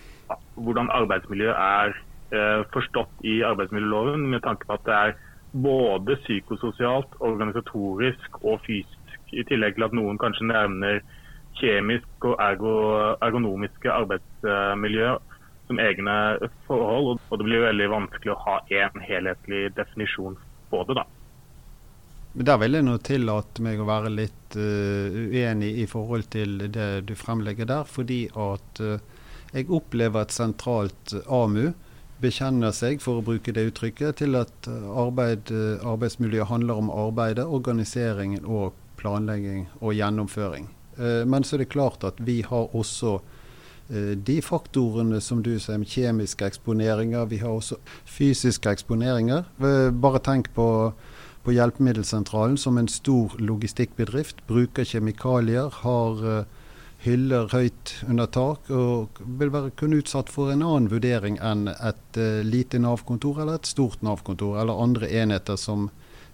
hvordan 0.61 0.93
arbeidsmiljø 0.93 1.55
er 1.55 1.95
eh, 2.37 2.67
forstått 2.75 3.25
i 3.25 3.39
arbeidsmiljøloven, 3.49 4.29
med 4.29 4.45
tanke 4.45 4.69
på 4.69 4.77
at 4.77 4.85
det 4.85 4.99
er 4.99 5.17
både 5.57 6.19
psykososialt, 6.27 7.17
organisatorisk 7.25 8.43
og 8.43 8.61
fysisk. 8.67 9.25
I 9.33 9.47
tillegg 9.49 9.79
til 9.79 9.89
at 9.89 9.97
noen 9.97 10.21
kanskje 10.21 10.51
nevner 10.53 11.01
kjemisk 11.57 12.29
og 12.29 12.37
ergo, 12.45 12.77
ergonomiske 13.25 13.89
arbeidsmiljø 13.89 15.17
som 15.69 15.79
egne 15.79 16.17
forhold. 16.67 17.21
Og 17.29 17.39
det 17.39 17.47
blir 17.47 17.67
veldig 17.69 17.89
vanskelig 17.93 18.35
å 18.35 18.43
ha 18.47 18.59
en 18.83 19.05
helhetlig 19.05 19.69
definisjon 19.77 20.37
på 20.73 20.83
det. 20.89 20.99
da. 20.99 21.07
Der 22.49 22.61
vil 22.61 22.79
jeg 22.79 22.87
nå 22.87 22.97
tillate 23.03 23.65
meg 23.65 23.81
å 23.81 23.89
være 23.89 24.13
litt 24.15 24.57
uh, 24.57 25.19
uenig 25.33 25.73
i 25.83 25.87
forhold 25.91 26.29
til 26.35 26.59
det 26.65 26.91
du 27.09 27.15
fremlegger 27.19 27.69
der. 27.69 27.89
Fordi 27.89 28.25
at 28.35 28.83
uh, 28.85 28.97
jeg 29.53 29.71
opplever 29.73 30.25
et 30.25 30.35
sentralt 30.35 31.15
AMU 31.25 31.73
bekjenner 32.19 32.75
seg, 32.75 32.99
for 32.99 33.21
å 33.21 33.25
bruke 33.25 33.55
det 33.55 33.69
uttrykket, 33.71 34.19
til 34.19 34.35
at 34.35 34.67
arbeid, 34.67 35.53
arbeidsmiljø 35.87 36.49
handler 36.51 36.81
om 36.83 36.89
arbeidet, 36.91 37.45
organiseringen 37.47 38.43
og 38.43 38.75
planlegging 38.99 39.69
og 39.79 39.95
gjennomføring. 39.95 40.67
Uh, 40.99 41.23
men 41.23 41.47
så 41.47 41.57
er 41.57 41.63
det 41.63 41.73
klart 41.77 42.03
at 42.05 42.19
vi 42.27 42.41
har 42.47 42.75
også 42.75 43.21
Eh, 43.21 43.38
de 43.89 44.43
faktorene 44.45 45.21
som 45.25 45.41
du 45.43 45.55
sier, 45.57 45.79
med 45.81 45.89
kjemiske 45.89 46.45
eksponeringer. 46.45 47.25
Vi 47.31 47.41
har 47.41 47.55
også 47.57 47.79
fysiske 48.05 48.69
eksponeringer. 48.69 49.47
Eh, 49.65 49.89
bare 49.91 50.21
tenk 50.21 50.51
på, 50.55 50.93
på 51.45 51.55
Hjelpemiddelsentralen 51.57 52.59
som 52.61 52.77
en 52.79 52.91
stor 52.93 53.39
logistikkbedrift. 53.41 54.45
Bruker 54.49 54.85
kjemikalier, 54.85 55.73
har 55.81 56.21
uh, 56.21 56.45
hyller 57.01 57.49
høyt 57.55 57.95
under 58.09 58.27
tak 58.27 58.69
og 58.75 59.23
vil 59.39 59.53
være 59.55 59.73
kun 59.79 59.97
utsatt 59.97 60.29
for 60.35 60.53
en 60.53 60.67
annen 60.67 60.91
vurdering 60.91 61.39
enn 61.39 61.69
et 61.71 62.19
lite 62.43 62.81
Nav-kontor 62.83 63.39
eller 63.45 63.61
et 63.61 63.71
stort 63.71 64.03
Nav-kontor 64.03 64.59
eller 64.59 64.83
andre 64.83 65.07
enheter 65.07 65.57
som 65.57 65.93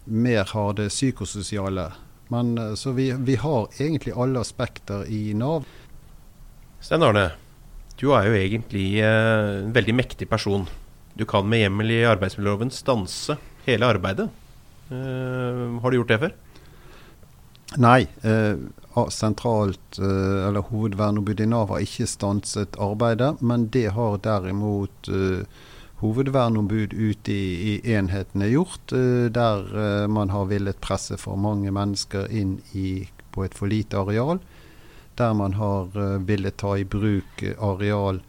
mer 0.08 0.48
har 0.56 0.72
det 0.80 0.88
psykososiale. 0.88 1.90
Men, 2.32 2.56
så 2.80 2.96
vi, 2.96 3.10
vi 3.12 3.36
har 3.36 3.68
egentlig 3.76 4.16
alle 4.16 4.40
aspekter 4.40 5.04
i 5.04 5.34
Nav. 5.36 5.68
Sten 6.80 7.04
Arne, 7.04 7.28
du 8.00 8.10
er 8.14 8.28
jo 8.28 8.38
egentlig 8.38 8.86
eh, 9.02 9.64
en 9.64 9.74
veldig 9.74 9.94
mektig 9.94 10.28
person. 10.30 10.66
Du 11.14 11.24
kan 11.28 11.46
med 11.46 11.62
hjemmel 11.62 11.92
i 11.94 12.06
arbeidsmiljøloven 12.10 12.72
stanse 12.74 13.38
hele 13.68 13.86
arbeidet. 13.86 14.30
Uh, 14.90 15.78
har 15.80 15.90
du 15.90 15.96
gjort 16.00 16.10
det 16.10 16.18
før? 16.24 16.32
Nei. 17.80 18.00
Uh, 18.26 19.06
sentralt, 19.14 19.98
uh, 19.98 20.48
eller 20.48 20.66
hovedverneombudet 20.68 21.46
i 21.46 21.50
Nav 21.50 21.70
har 21.72 21.86
ikke 21.86 22.08
stanset 22.10 22.76
arbeidet, 22.82 23.38
men 23.42 23.68
det 23.74 23.88
har 23.96 24.18
derimot 24.22 25.08
hovedverneombud 26.02 26.92
ute 26.92 27.32
i, 27.32 27.46
i 27.70 27.94
enhetene 27.94 28.50
gjort, 28.50 28.92
der 29.32 30.08
man 30.10 30.34
har 30.34 30.50
villet 30.50 30.82
presse 30.84 31.16
for 31.16 31.38
mange 31.40 31.72
mennesker 31.72 32.26
inn 32.28 32.58
i, 32.76 33.06
på 33.32 33.46
et 33.46 33.56
for 33.56 33.70
lite 33.70 34.02
areal 34.02 34.42
der 35.20 35.34
man 35.34 35.56
har 35.58 35.90
uh, 35.96 36.18
villet 36.26 36.56
ta 36.60 36.76
i 36.78 36.84
bruk 36.84 37.44
areal 37.58 38.20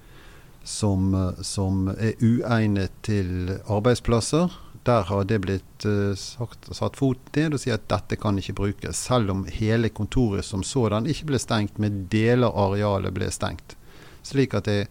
som, 0.64 1.14
uh, 1.14 1.42
som, 1.42 1.88
er 1.96 2.14
uegnet 2.22 2.94
til 3.06 3.58
arbeidsplasser. 3.66 4.54
Der 4.86 5.08
har 5.10 5.24
det 5.26 5.40
blitt 5.42 5.86
sagt, 6.22 6.68
satt 6.78 6.98
fot 7.00 7.32
ned 7.34 7.56
og 7.58 7.62
sier 7.64 7.80
at 7.80 7.88
dette 7.90 8.20
kan 8.22 8.38
ikke 8.38 8.54
brukes, 8.60 9.00
selv 9.08 9.32
om 9.34 9.40
hele 9.50 9.90
kontoret 9.90 10.46
som 10.46 10.62
sådan 10.62 11.10
ikke 11.10 11.32
ble 11.32 11.40
stengt, 11.42 11.80
men 11.82 12.04
deler 12.12 12.54
av 12.54 12.76
arealet 12.76 13.16
ble 13.16 13.32
stengt. 13.34 13.74
Slik 14.22 14.54
at 14.54 14.70
jeg 14.70 14.86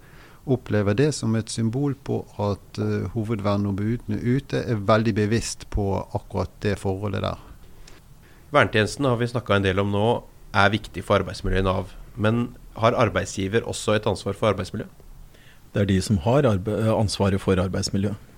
opplever 0.44 0.94
det 0.94 1.12
som 1.14 1.34
et 1.38 1.48
symbol 1.48 1.94
på 1.94 2.20
at 2.42 2.82
uh, 2.82 3.08
hovedverneombudene 3.14 4.18
ute 4.20 4.60
er 4.66 4.82
veldig 4.90 5.14
bevisst 5.16 5.68
på 5.70 5.88
akkurat 6.12 6.52
det 6.64 6.76
forholdet 6.82 7.24
der. 7.24 7.40
Vernetjenesten 8.54 9.08
har 9.08 9.16
vi 9.18 9.30
snakka 9.30 9.56
en 9.56 9.66
del 9.66 9.80
om 9.82 9.90
nå, 9.90 10.08
er 10.54 10.74
viktig 10.74 11.02
for 11.04 11.20
arbeidsmiljøet 11.20 11.64
i 11.64 11.66
Nav. 11.66 11.90
Men 12.14 12.46
har 12.78 12.96
arbeidsgiver 12.98 13.66
også 13.66 13.98
et 13.98 14.06
ansvar 14.10 14.38
for 14.38 14.52
arbeidsmiljø? 14.52 14.86
Det 15.74 15.82
er 15.82 15.90
de 15.90 15.98
som 16.06 16.20
har 16.22 16.46
ansvaret 16.46 17.42
for 17.42 17.58
arbeidsmiljøet. 17.58 18.30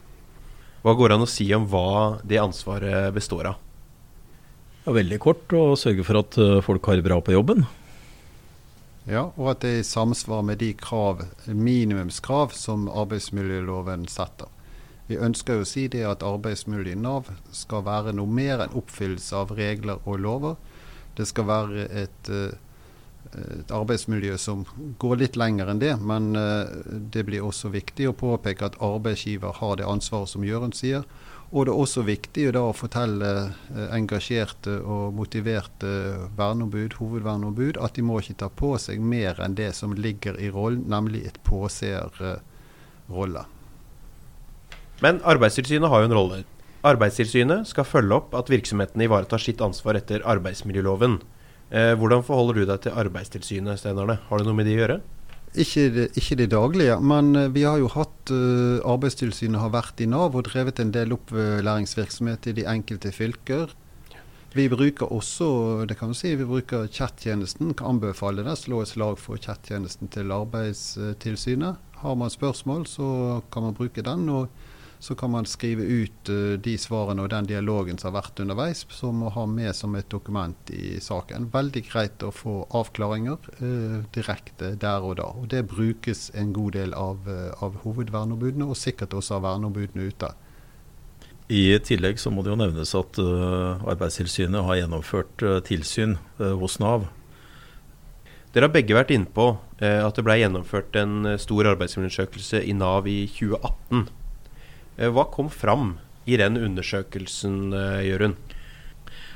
Hva 0.86 0.94
går 0.96 1.10
det 1.10 1.16
an 1.18 1.26
å 1.26 1.28
si 1.28 1.46
om 1.52 1.64
hva 1.68 2.18
det 2.24 2.38
ansvaret 2.40 3.12
består 3.14 3.50
av? 3.50 3.62
Ja, 4.86 4.94
veldig 4.94 5.18
kort 5.18 5.50
å 5.58 5.74
sørge 5.74 6.04
for 6.06 6.20
at 6.20 6.36
eh, 6.38 6.60
folk 6.62 6.86
har 6.86 6.94
det 6.94 7.04
bra 7.08 7.18
på 7.18 7.34
jobben. 7.34 7.64
Ja, 9.10 9.32
og 9.34 9.48
at 9.50 9.64
det 9.64 9.72
er 9.72 9.80
i 9.80 9.86
samsvar 9.86 10.44
med 10.46 10.60
de 10.62 10.72
krav, 10.78 11.24
minimumskrav 11.46 12.54
som 12.54 12.86
arbeidsmiljøloven 12.86 14.06
setter. 14.10 14.46
Vi 15.10 15.18
ønsker 15.18 15.58
jo 15.58 15.66
å 15.66 15.68
si 15.68 15.84
det 15.90 16.04
at 16.06 16.24
arbeidsmiljøet 16.26 16.94
i 16.94 17.02
Nav 17.02 17.32
skal 17.54 17.84
være 17.86 18.14
noe 18.14 18.30
mer 18.30 18.62
enn 18.62 18.78
oppfyllelse 18.78 19.42
av 19.42 19.52
regler 19.58 20.02
og 20.06 20.22
lover. 20.22 20.56
Det 21.16 21.28
skal 21.28 21.48
være 21.48 21.88
et 22.04 22.32
uh, 22.32 22.54
et 23.34 23.72
arbeidsmiljø 23.74 24.36
som 24.40 24.64
går 25.02 25.16
litt 25.22 25.36
lenger 25.38 25.70
enn 25.70 25.80
det. 25.82 25.94
Men 26.00 26.36
eh, 26.38 26.66
det 27.12 27.26
blir 27.28 27.46
også 27.46 27.68
viktig 27.74 28.08
å 28.10 28.16
påpeke 28.16 28.68
at 28.68 28.78
arbeidsgiver 28.82 29.52
har 29.60 29.80
det 29.80 29.88
ansvaret 29.88 30.32
som 30.32 30.46
Jørund 30.46 30.76
sier. 30.78 31.02
Og 31.52 31.66
det 31.66 31.72
er 31.72 31.82
også 31.82 32.02
viktig 32.06 32.48
å 32.58 32.72
fortelle 32.76 33.30
eh, 33.46 33.88
engasjerte 33.94 34.78
og 34.82 35.14
motiverte 35.18 35.90
verneombud, 36.38 36.98
hovedverneombud, 37.00 37.80
at 37.82 37.98
de 37.98 38.06
må 38.06 38.14
ikke 38.22 38.40
ta 38.44 38.50
på 38.50 38.74
seg 38.82 39.02
mer 39.02 39.40
enn 39.42 39.58
det 39.58 39.72
som 39.78 39.94
ligger 39.94 40.34
i 40.40 40.50
rollen, 40.52 40.84
nemlig 40.90 41.26
et 41.28 41.38
påseerrolle. 41.46 43.46
Men 45.04 45.18
Arbeidstilsynet 45.28 45.90
har 45.92 46.02
jo 46.02 46.08
en 46.08 46.16
rolle. 46.16 46.44
Arbeidstilsynet 46.86 47.66
skal 47.66 47.86
følge 47.88 48.14
opp 48.20 48.34
at 48.38 48.50
virksomhetene 48.52 49.08
ivaretar 49.08 49.42
sitt 49.42 49.62
ansvar 49.64 49.98
etter 49.98 50.22
arbeidsmiljøloven. 50.28 51.18
Eh, 51.74 51.92
hvordan 51.98 52.22
forholder 52.22 52.60
du 52.60 52.68
deg 52.68 52.84
til 52.84 52.98
Arbeidstilsynet, 53.00 53.80
Steinarne? 53.80 54.20
Har 54.28 54.38
det 54.38 54.46
noe 54.46 54.54
med 54.54 54.68
de 54.68 54.76
å 54.76 54.82
gjøre? 54.84 54.98
Ikke 55.56 55.86
det, 55.90 56.04
ikke 56.20 56.36
det 56.38 56.50
daglige, 56.52 56.98
men 57.00 57.32
eh, 57.34 57.48
vi 57.50 57.64
har 57.66 57.80
jo 57.80 57.88
hatt 57.90 58.30
uh, 58.30 58.78
Arbeidstilsynet 58.86 59.58
har 59.58 59.72
vært 59.74 60.02
i 60.04 60.06
Nav 60.10 60.36
og 60.36 60.46
drevet 60.46 60.78
en 60.82 60.92
del 60.94 61.16
opplæringsvirksomhet 61.16 62.50
i 62.52 62.54
de 62.60 62.68
enkelte 62.70 63.10
fylker. 63.14 63.74
Vi 64.56 64.68
bruker 64.70 65.10
også 65.12 65.48
det 65.88 65.98
kan 65.98 66.12
vi 66.12 66.20
si, 66.20 66.36
vi 66.38 66.46
bruker 66.46 66.86
chattjenesten. 66.86 67.74
Kan 67.76 67.96
anbefale 67.96 68.44
det. 68.46 68.54
Slå 68.60 68.84
et 68.84 68.92
slag 68.92 69.18
for 69.20 69.40
chattjenesten 69.42 70.08
til 70.12 70.32
Arbeidstilsynet. 70.32 71.82
Har 72.00 72.16
man 72.16 72.32
spørsmål, 72.32 72.86
så 72.88 73.08
kan 73.52 73.66
man 73.66 73.76
bruke 73.76 74.04
den. 74.06 74.28
og 74.30 74.48
så 74.98 75.14
kan 75.14 75.30
man 75.30 75.46
skrive 75.46 75.82
ut 75.82 76.28
uh, 76.28 76.54
de 76.58 76.76
svarene 76.78 77.24
og 77.24 77.30
den 77.30 77.48
dialogen 77.48 77.98
som 77.98 78.10
har 78.10 78.22
vært 78.22 78.40
underveis, 78.42 78.84
som 78.92 79.20
må 79.20 79.30
ha 79.34 79.46
med 79.50 79.74
som 79.76 79.94
et 79.98 80.08
dokument 80.10 80.72
i 80.72 80.96
saken. 81.02 81.50
Veldig 81.52 81.82
greit 81.90 82.24
å 82.24 82.32
få 82.34 82.62
avklaringer 82.76 83.50
uh, 83.60 84.00
direkte 84.16 84.74
der 84.80 85.04
og 85.04 85.18
da. 85.20 85.28
Og 85.36 85.48
Det 85.52 85.66
brukes 85.68 86.30
en 86.34 86.54
god 86.56 86.78
del 86.78 86.96
av, 86.96 87.28
uh, 87.28 87.52
av 87.62 87.78
hovedverneombudene, 87.84 88.70
og 88.70 88.80
sikkert 88.80 89.14
også 89.16 89.38
av 89.38 89.46
verneombudene 89.46 90.08
ute. 90.08 90.32
I 91.52 91.76
tillegg 91.78 92.18
så 92.18 92.32
må 92.34 92.42
det 92.42 92.50
jo 92.50 92.58
nevnes 92.58 92.90
at 92.98 93.20
Arbeidstilsynet 93.22 94.66
har 94.66 94.80
gjennomført 94.80 95.44
tilsyn 95.68 96.16
hos 96.42 96.80
Nav. 96.82 97.04
Dere 98.50 98.66
har 98.66 98.74
begge 98.74 98.96
vært 98.96 99.12
inne 99.14 99.30
på 99.30 99.52
at 99.78 100.18
det 100.18 100.24
ble 100.26 100.40
gjennomført 100.40 100.98
en 100.98 101.36
stor 101.38 101.70
arbeidsmiljøundersøkelse 101.70 102.64
i 102.66 102.74
Nav 102.74 103.06
i 103.06 103.20
2018. 103.30 104.08
Eh, 104.96 105.12
hva 105.12 105.26
kom 105.28 105.50
fram 105.52 105.96
i 106.26 106.38
den 106.40 106.56
undersøkelsen, 106.56 107.72
eh, 107.76 108.08
Jørund? 108.08 108.36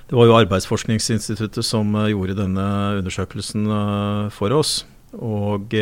Det 0.09 0.17
var 0.17 0.27
jo 0.27 0.39
Arbeidsforskningsinstituttet 0.41 1.65
som 1.65 1.95
eh, 1.95 2.11
gjorde 2.15 2.39
denne 2.41 2.67
undersøkelsen 2.99 3.69
for 4.33 4.57
oss. 4.57 4.85
Og 5.13 5.75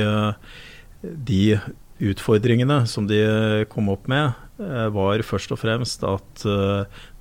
de 1.02 1.60
utfordringene 1.98 2.86
som 2.88 3.06
de 3.06 3.18
kom 3.68 3.90
opp 3.92 4.08
med, 4.08 4.32
var 4.58 5.22
først 5.22 5.52
og 5.54 5.60
fremst 5.60 6.02
at 6.02 6.42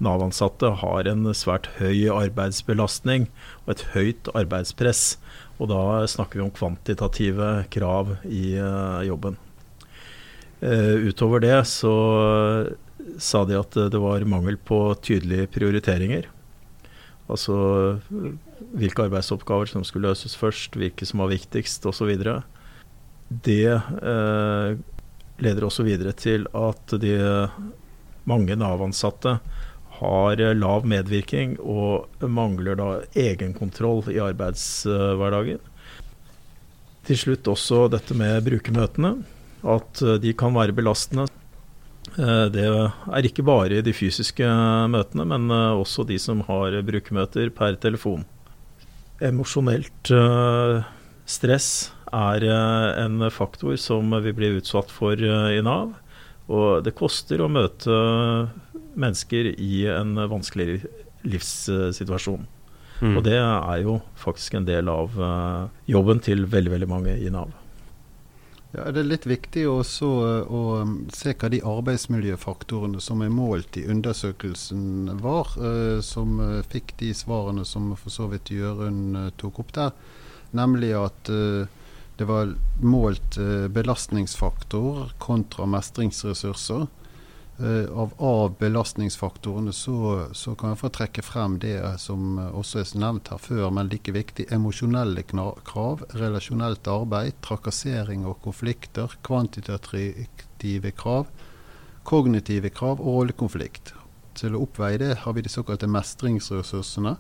Nav-ansatte 0.02 0.72
har 0.82 1.10
en 1.12 1.28
svært 1.38 1.68
høy 1.78 2.08
arbeidsbelastning 2.10 3.28
og 3.66 3.76
et 3.76 3.84
høyt 3.94 4.32
arbeidspress. 4.34 5.18
Og 5.60 5.70
da 5.70 6.08
snakker 6.08 6.40
vi 6.40 6.48
om 6.48 6.56
kvantitative 6.56 7.68
krav 7.76 8.16
i 8.24 8.56
jobben. 9.06 9.36
Uh, 10.62 11.08
utover 11.10 11.44
det 11.44 11.58
så 11.70 11.94
sa 13.22 13.44
de 13.46 13.58
at 13.60 13.78
det 13.94 14.00
var 14.02 14.26
mangel 14.30 14.58
på 14.58 14.80
tydelige 15.06 15.48
prioriteringer. 15.54 16.26
Altså 17.28 17.56
hvilke 18.74 19.06
arbeidsoppgaver 19.06 19.70
som 19.70 19.86
skulle 19.86 20.10
løses 20.10 20.36
først, 20.40 20.76
hvilke 20.80 21.06
som 21.06 21.22
var 21.24 21.32
viktigst 21.34 21.86
osv. 21.90 22.14
Det 23.30 23.74
uh, 23.76 24.78
leder 25.44 25.68
også 25.68 25.86
videre 25.86 26.16
til 26.18 26.48
at 26.58 26.98
de 27.02 27.16
mange 28.28 28.58
Nav-ansatte 28.58 29.38
har 29.98 30.42
lav 30.58 30.86
medvirkning 30.86 31.56
og 31.62 32.22
mangler 32.22 32.78
da 32.78 32.90
egenkontroll 33.18 34.04
i 34.14 34.20
arbeidshverdagen. 34.22 35.62
Til 37.08 37.20
slutt 37.22 37.48
også 37.50 37.86
dette 37.92 38.18
med 38.18 38.44
brukermøtene 38.46 39.16
at 39.66 40.02
eh, 40.02 40.18
de 40.22 40.34
kan 40.38 40.56
være 40.56 40.76
belastende. 40.76 41.28
Eh, 42.18 42.46
det 42.54 42.66
er 42.68 43.28
ikke 43.28 43.46
bare 43.48 43.82
de 43.86 43.94
fysiske 43.96 44.48
møtene, 44.92 45.28
men 45.34 45.52
eh, 45.52 45.82
også 45.82 46.06
de 46.08 46.20
som 46.22 46.44
har 46.48 46.80
brukermøter 46.88 47.52
per 47.56 47.80
telefon. 47.82 48.26
Emosjonelt 49.18 50.12
stress 51.26 51.70
er 52.14 52.44
en 52.46 53.24
faktor 53.34 53.74
som 53.82 54.14
vi 54.22 54.34
blir 54.38 54.60
utsatt 54.60 54.94
for 54.94 55.18
i 55.18 55.58
Nav. 55.66 55.96
Og 56.54 56.86
det 56.86 56.94
koster 56.96 57.42
å 57.42 57.50
møte 57.50 57.98
mennesker 58.94 59.50
i 59.58 59.88
en 59.90 60.14
vanskelig 60.30 60.84
livssituasjon. 61.26 62.46
Mm. 63.02 63.18
Og 63.18 63.26
det 63.26 63.40
er 63.42 63.82
jo 63.82 63.98
faktisk 64.22 64.62
en 64.62 64.70
del 64.70 64.94
av 64.94 65.18
jobben 65.90 66.22
til 66.22 66.46
veldig, 66.46 66.76
veldig 66.78 66.92
mange 66.94 67.18
i 67.18 67.34
Nav. 67.34 67.50
Ja, 68.78 68.92
Det 68.92 69.02
er 69.02 69.08
litt 69.10 69.26
viktig 69.26 69.64
også 69.72 70.08
eh, 70.22 70.50
å 70.54 70.60
um, 70.86 70.92
se 71.10 71.32
hva 71.34 71.50
de 71.50 71.64
arbeidsmiljøfaktorene 71.66 73.02
som 73.02 73.24
er 73.26 73.32
målt 73.34 73.80
i 73.82 73.88
undersøkelsen 73.90 75.16
var, 75.24 75.50
uh, 75.58 75.98
som 76.06 76.38
uh, 76.38 76.62
fikk 76.62 76.94
de 77.00 77.10
svarene 77.18 77.66
som 77.66 77.90
for 77.98 78.14
så 78.14 78.28
vidt 78.30 78.52
Jørund 78.54 79.18
tok 79.42 79.64
opp 79.64 79.74
der. 79.74 79.98
Nemlig 80.58 80.94
at 80.96 81.28
det 81.28 82.26
var 82.26 82.54
målt 82.80 83.36
belastningsfaktor 83.76 85.10
kontra 85.20 85.66
mestringsressurser. 85.68 86.86
Uh, 87.58 87.90
av, 87.90 88.12
av, 88.22 88.52
belastningsfaktorene 88.60 89.72
så, 89.74 90.28
så, 90.38 90.52
kan 90.54 90.76
jeg 90.76 90.78
få 90.78 90.92
trekke 90.94 91.24
frem 91.26 91.56
det 91.58 91.80
som 91.98 92.38
også 92.38 92.84
er 92.84 92.92
nevnt 93.02 93.32
her 93.34 93.42
før, 93.42 93.72
men 93.74 93.90
like 93.90 94.14
viktig 94.14 94.46
emosjonelle 94.54 95.24
krav, 95.26 96.04
relasjonelt 96.22 96.86
arbeid, 96.94 97.40
trakassering 97.42 98.28
og 98.30 98.38
konflikter, 98.46 99.18
kvantitative 99.26 100.94
krav, 100.94 101.32
kognitive 102.06 102.70
krav 102.70 103.02
og 103.02 103.24
rollekonflikt. 103.24 103.96
Til 104.38 104.54
å 104.54 104.62
oppveie 104.68 105.02
det 105.02 105.16
har 105.24 105.34
vi 105.34 105.42
de 105.42 105.50
såkalte 105.50 105.90
mestringsressursene, 105.90 107.16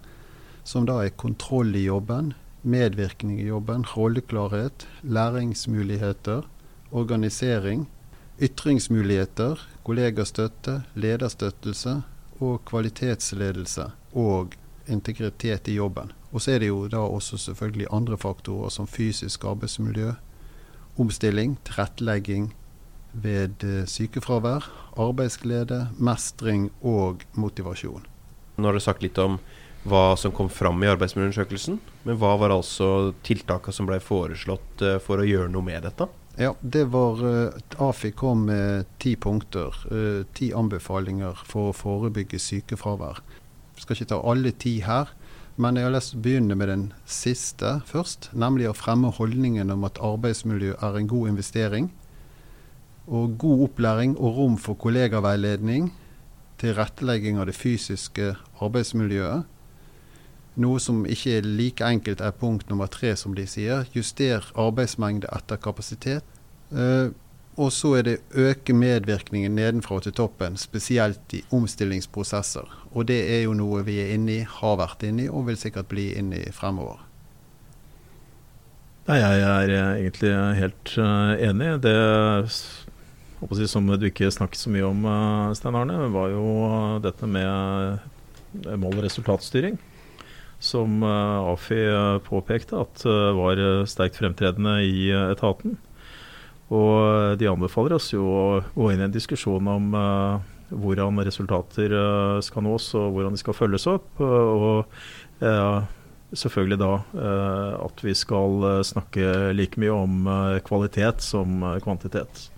som 0.67 0.85
da 0.85 0.99
er 1.01 1.17
kontroll 1.17 1.73
i 1.79 1.87
jobben, 1.87 2.35
medvirkning 2.61 3.39
i 3.41 3.49
jobben, 3.49 3.87
rolleklarhet, 3.95 4.85
læringsmuligheter, 5.01 6.45
organisering, 6.91 7.87
ytringsmuligheter, 8.37 9.61
kollegastøtte, 9.87 10.81
lederstøttelse 10.99 12.01
og 12.43 12.61
kvalitetsledelse 12.67 13.87
og 14.19 14.55
integritet 14.91 15.67
i 15.71 15.77
jobben. 15.77 16.11
Og 16.31 16.43
så 16.43 16.55
er 16.55 16.63
det 16.63 16.71
jo 16.71 16.87
da 16.91 17.01
også 17.07 17.39
selvfølgelig 17.39 17.87
andre 17.95 18.17
faktorer 18.19 18.73
som 18.73 18.87
fysisk 18.87 19.45
arbeidsmiljø, 19.47 20.11
omstilling, 20.99 21.55
tilrettelegging 21.63 22.51
ved 23.13 23.63
eh, 23.63 23.85
sykefravær, 23.87 24.67
arbeidsglede, 24.99 25.87
mestring 25.97 26.69
og 26.81 27.23
motivasjon. 27.33 28.03
Nå 28.57 28.67
har 28.67 28.75
du 28.75 28.83
sagt 28.83 29.05
litt 29.05 29.17
om 29.21 29.39
hva 29.87 30.17
som 30.19 30.33
kom 30.35 30.49
fram 30.51 30.81
i 30.83 30.89
arbeidsmiljøundersøkelsen, 30.91 31.79
men 32.03 32.19
hva 32.19 32.33
var 32.41 32.51
altså 32.51 33.13
tiltakene 33.23 33.75
som 33.75 33.87
ble 33.87 34.01
foreslått 34.03 34.83
eh, 34.83 34.99
for 35.03 35.23
å 35.23 35.27
gjøre 35.27 35.51
noe 35.53 35.65
med 35.65 35.87
dette? 35.87 36.09
Ja, 36.37 36.55
det 36.61 36.83
var 36.93 37.25
uh, 37.25 37.49
AFI 37.77 38.11
kom 38.11 38.45
med 38.45 38.85
ti 39.01 39.15
punkter, 39.15 39.73
uh, 39.89 40.21
ti 40.37 40.51
anbefalinger 40.53 41.39
for 41.49 41.71
å 41.71 41.73
forebygge 41.73 42.37
sykefravær. 42.37 43.23
Jeg 43.73 43.81
skal 43.81 43.97
ikke 43.97 44.09
ta 44.11 44.19
alle 44.21 44.51
ti 44.53 44.75
her, 44.85 45.09
men 45.57 45.79
jeg 45.79 45.87
har 45.87 45.95
lyst 45.95 46.13
til 46.13 46.19
å 46.19 46.25
begynne 46.27 46.57
med 46.59 46.69
den 46.69 46.83
siste 47.09 47.79
først. 47.89 48.29
Nemlig 48.37 48.69
å 48.69 48.75
fremme 48.77 49.09
holdningen 49.17 49.73
om 49.73 49.87
at 49.89 49.97
arbeidsmiljø 49.97 50.75
er 50.77 50.99
en 50.99 51.09
god 51.09 51.31
investering. 51.33 51.89
Og 53.09 53.33
god 53.41 53.63
opplæring 53.71 54.13
og 54.19 54.37
rom 54.37 54.61
for 54.61 54.77
kollegaveiledning, 54.77 55.89
tilrettelegging 56.61 57.41
av 57.41 57.49
det 57.49 57.57
fysiske 57.57 58.35
arbeidsmiljøet. 58.61 59.49
Noe 60.57 60.81
som 60.81 61.03
ikke 61.05 61.37
er 61.37 61.45
like 61.45 61.85
enkelt 61.85 62.21
er 62.23 62.33
punkt 62.33 62.69
nummer 62.71 62.89
tre, 62.89 63.13
som 63.15 63.35
de 63.37 63.45
sier. 63.45 63.85
Juster 63.93 64.45
arbeidsmengde 64.57 65.29
etter 65.35 65.59
kapasitet. 65.61 66.25
Eh, 66.73 67.13
og 67.57 67.71
så 67.73 67.95
er 67.97 68.03
det 68.05 68.15
øke 68.37 68.73
medvirkningen 68.73 69.55
nedenfra 69.57 69.99
til 70.01 70.13
toppen, 70.17 70.57
spesielt 70.57 71.33
i 71.33 71.43
omstillingsprosesser. 71.53 72.69
Og 72.91 73.07
det 73.09 73.19
er 73.33 73.43
jo 73.45 73.55
noe 73.57 73.81
vi 73.85 73.97
er 74.01 74.13
inne 74.13 74.35
i, 74.35 74.45
har 74.45 74.77
vært 74.81 75.05
inne 75.05 75.25
i 75.25 75.29
og 75.29 75.47
vil 75.49 75.57
sikkert 75.57 75.89
bli 75.89 76.11
inne 76.17 76.43
i 76.45 76.53
fremover. 76.53 77.01
Nei, 79.07 79.17
jeg 79.21 79.41
er 79.47 79.73
egentlig 79.95 80.33
helt 80.59 80.93
uh, 80.99 81.33
enig. 81.47 81.69
Det 81.81 81.95
jeg, 81.95 83.69
som 83.71 83.87
du 83.87 84.05
ikke 84.09 84.29
snakket 84.33 84.61
så 84.61 84.73
mye 84.73 84.89
om, 84.89 85.05
uh, 85.07 85.53
Stein 85.57 85.77
Arne, 85.79 85.97
var 86.13 86.33
jo 86.33 86.47
dette 87.05 87.29
med 87.29 88.77
mål- 88.77 88.99
og 88.99 89.05
resultatstyring. 89.07 89.79
Som 90.63 91.03
uh, 91.05 91.51
AFI 91.53 91.81
påpekte 92.25 92.79
at 92.81 93.03
var 93.37 93.61
sterkt 93.89 94.17
fremtredende 94.17 94.79
i 94.85 95.09
etaten. 95.13 95.77
Og 96.73 97.37
de 97.39 97.47
anbefaler 97.47 97.95
oss 97.95 98.09
jo 98.11 98.25
å 98.27 98.47
gå 98.73 98.89
inn 98.91 98.99
i 98.99 99.05
en 99.05 99.13
diskusjon 99.13 99.69
om 99.71 99.93
hvordan 100.67 101.21
resultater 101.23 101.93
skal 102.43 102.65
nås 102.65 102.89
og 102.99 103.13
hvordan 103.15 103.37
de 103.37 103.39
skal 103.39 103.55
følges 103.55 103.87
opp. 103.87 104.19
og 104.19 104.83
selvfølgelig 106.35 106.79
da 106.81 106.91
at 107.87 108.03
vi 108.03 108.17
skal 108.19 108.83
snakke 108.83 109.55
like 109.55 109.79
mye 109.79 109.95
om 109.95 110.27
kvalitet 110.67 111.23
som 111.23 111.63
kvantitet. 111.85 112.49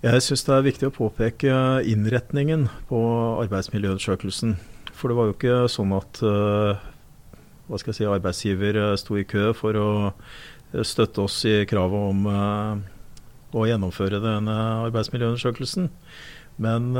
Jeg 0.00 0.22
syns 0.24 0.46
det 0.46 0.52
er 0.54 0.62
viktig 0.64 0.86
å 0.88 0.94
påpeke 0.96 1.54
innretningen 1.84 2.62
på 2.88 3.00
arbeidsmiljøundersøkelsen. 3.42 4.54
For 5.00 5.08
det 5.08 5.16
var 5.16 5.30
jo 5.30 5.34
ikke 5.36 5.58
sånn 5.72 5.94
at 5.96 6.20
hva 6.20 7.78
skal 7.80 7.92
jeg 7.92 7.98
si, 8.00 8.04
arbeidsgiver 8.04 8.78
sto 9.00 9.16
i 9.16 9.24
kø 9.24 9.50
for 9.56 9.78
å 9.80 9.90
støtte 10.84 11.24
oss 11.24 11.38
i 11.48 11.62
kravet 11.70 12.10
om 12.12 12.26
å 12.28 13.64
gjennomføre 13.64 14.20
denne 14.20 14.56
arbeidsmiljøundersøkelsen. 14.90 15.88
Men 16.60 16.90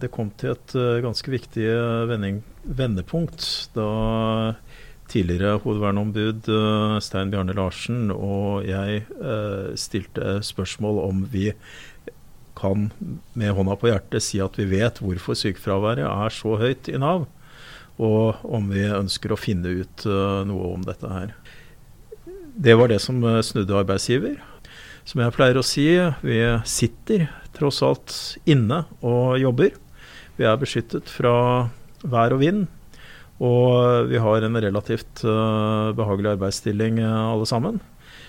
det 0.00 0.08
kom 0.14 0.30
til 0.40 0.54
et 0.54 0.72
ganske 1.04 1.34
viktig 1.34 1.66
vending, 2.08 2.40
vendepunkt 2.64 3.44
da 3.76 3.90
tidligere 5.10 5.58
hovedverneombud 5.60 6.48
Stein 7.02 7.32
Bjarne 7.34 7.56
Larsen 7.58 8.08
og 8.14 8.64
jeg 8.64 9.02
stilte 9.78 10.38
spørsmål 10.46 11.02
om 11.04 11.26
vi 11.28 11.50
kan 12.60 12.90
med 13.38 13.54
hånda 13.56 13.76
på 13.80 13.90
hjertet 13.90 14.24
si 14.24 14.40
at 14.42 14.56
vi 14.58 14.68
vet 14.70 15.00
hvorfor 15.02 15.38
sykefraværet 15.38 16.06
er 16.06 16.34
så 16.34 16.56
høyt 16.60 16.90
i 16.92 16.98
Nav, 17.00 17.26
og 18.00 18.40
om 18.48 18.70
vi 18.72 18.86
ønsker 18.88 19.34
å 19.34 19.38
finne 19.40 19.68
ut 19.82 20.06
noe 20.48 20.70
om 20.72 20.86
dette 20.86 21.08
her. 21.10 21.34
Det 22.60 22.74
var 22.74 22.90
det 22.90 22.98
som 23.00 23.22
eh, 23.24 23.40
snudde 23.44 23.76
arbeidsgiver. 23.78 24.40
Som 25.08 25.22
jeg 25.22 25.34
pleier 25.34 25.56
å 25.56 25.64
si, 25.64 25.86
vi 26.20 26.40
sitter 26.68 27.28
tross 27.56 27.80
alt 27.82 28.16
inne 28.48 28.82
og 29.00 29.38
jobber. 29.40 29.72
Vi 30.36 30.44
er 30.46 30.60
beskyttet 30.60 31.08
fra 31.10 31.70
vær 32.04 32.36
og 32.36 32.42
vind. 32.42 32.66
Og 33.40 34.10
vi 34.10 34.20
har 34.20 34.44
en 34.44 34.60
relativt 34.60 35.22
uh, 35.24 35.96
behagelig 35.96 36.34
arbeidsstilling 36.34 37.00
alle 37.00 37.46
sammen. 37.48 37.78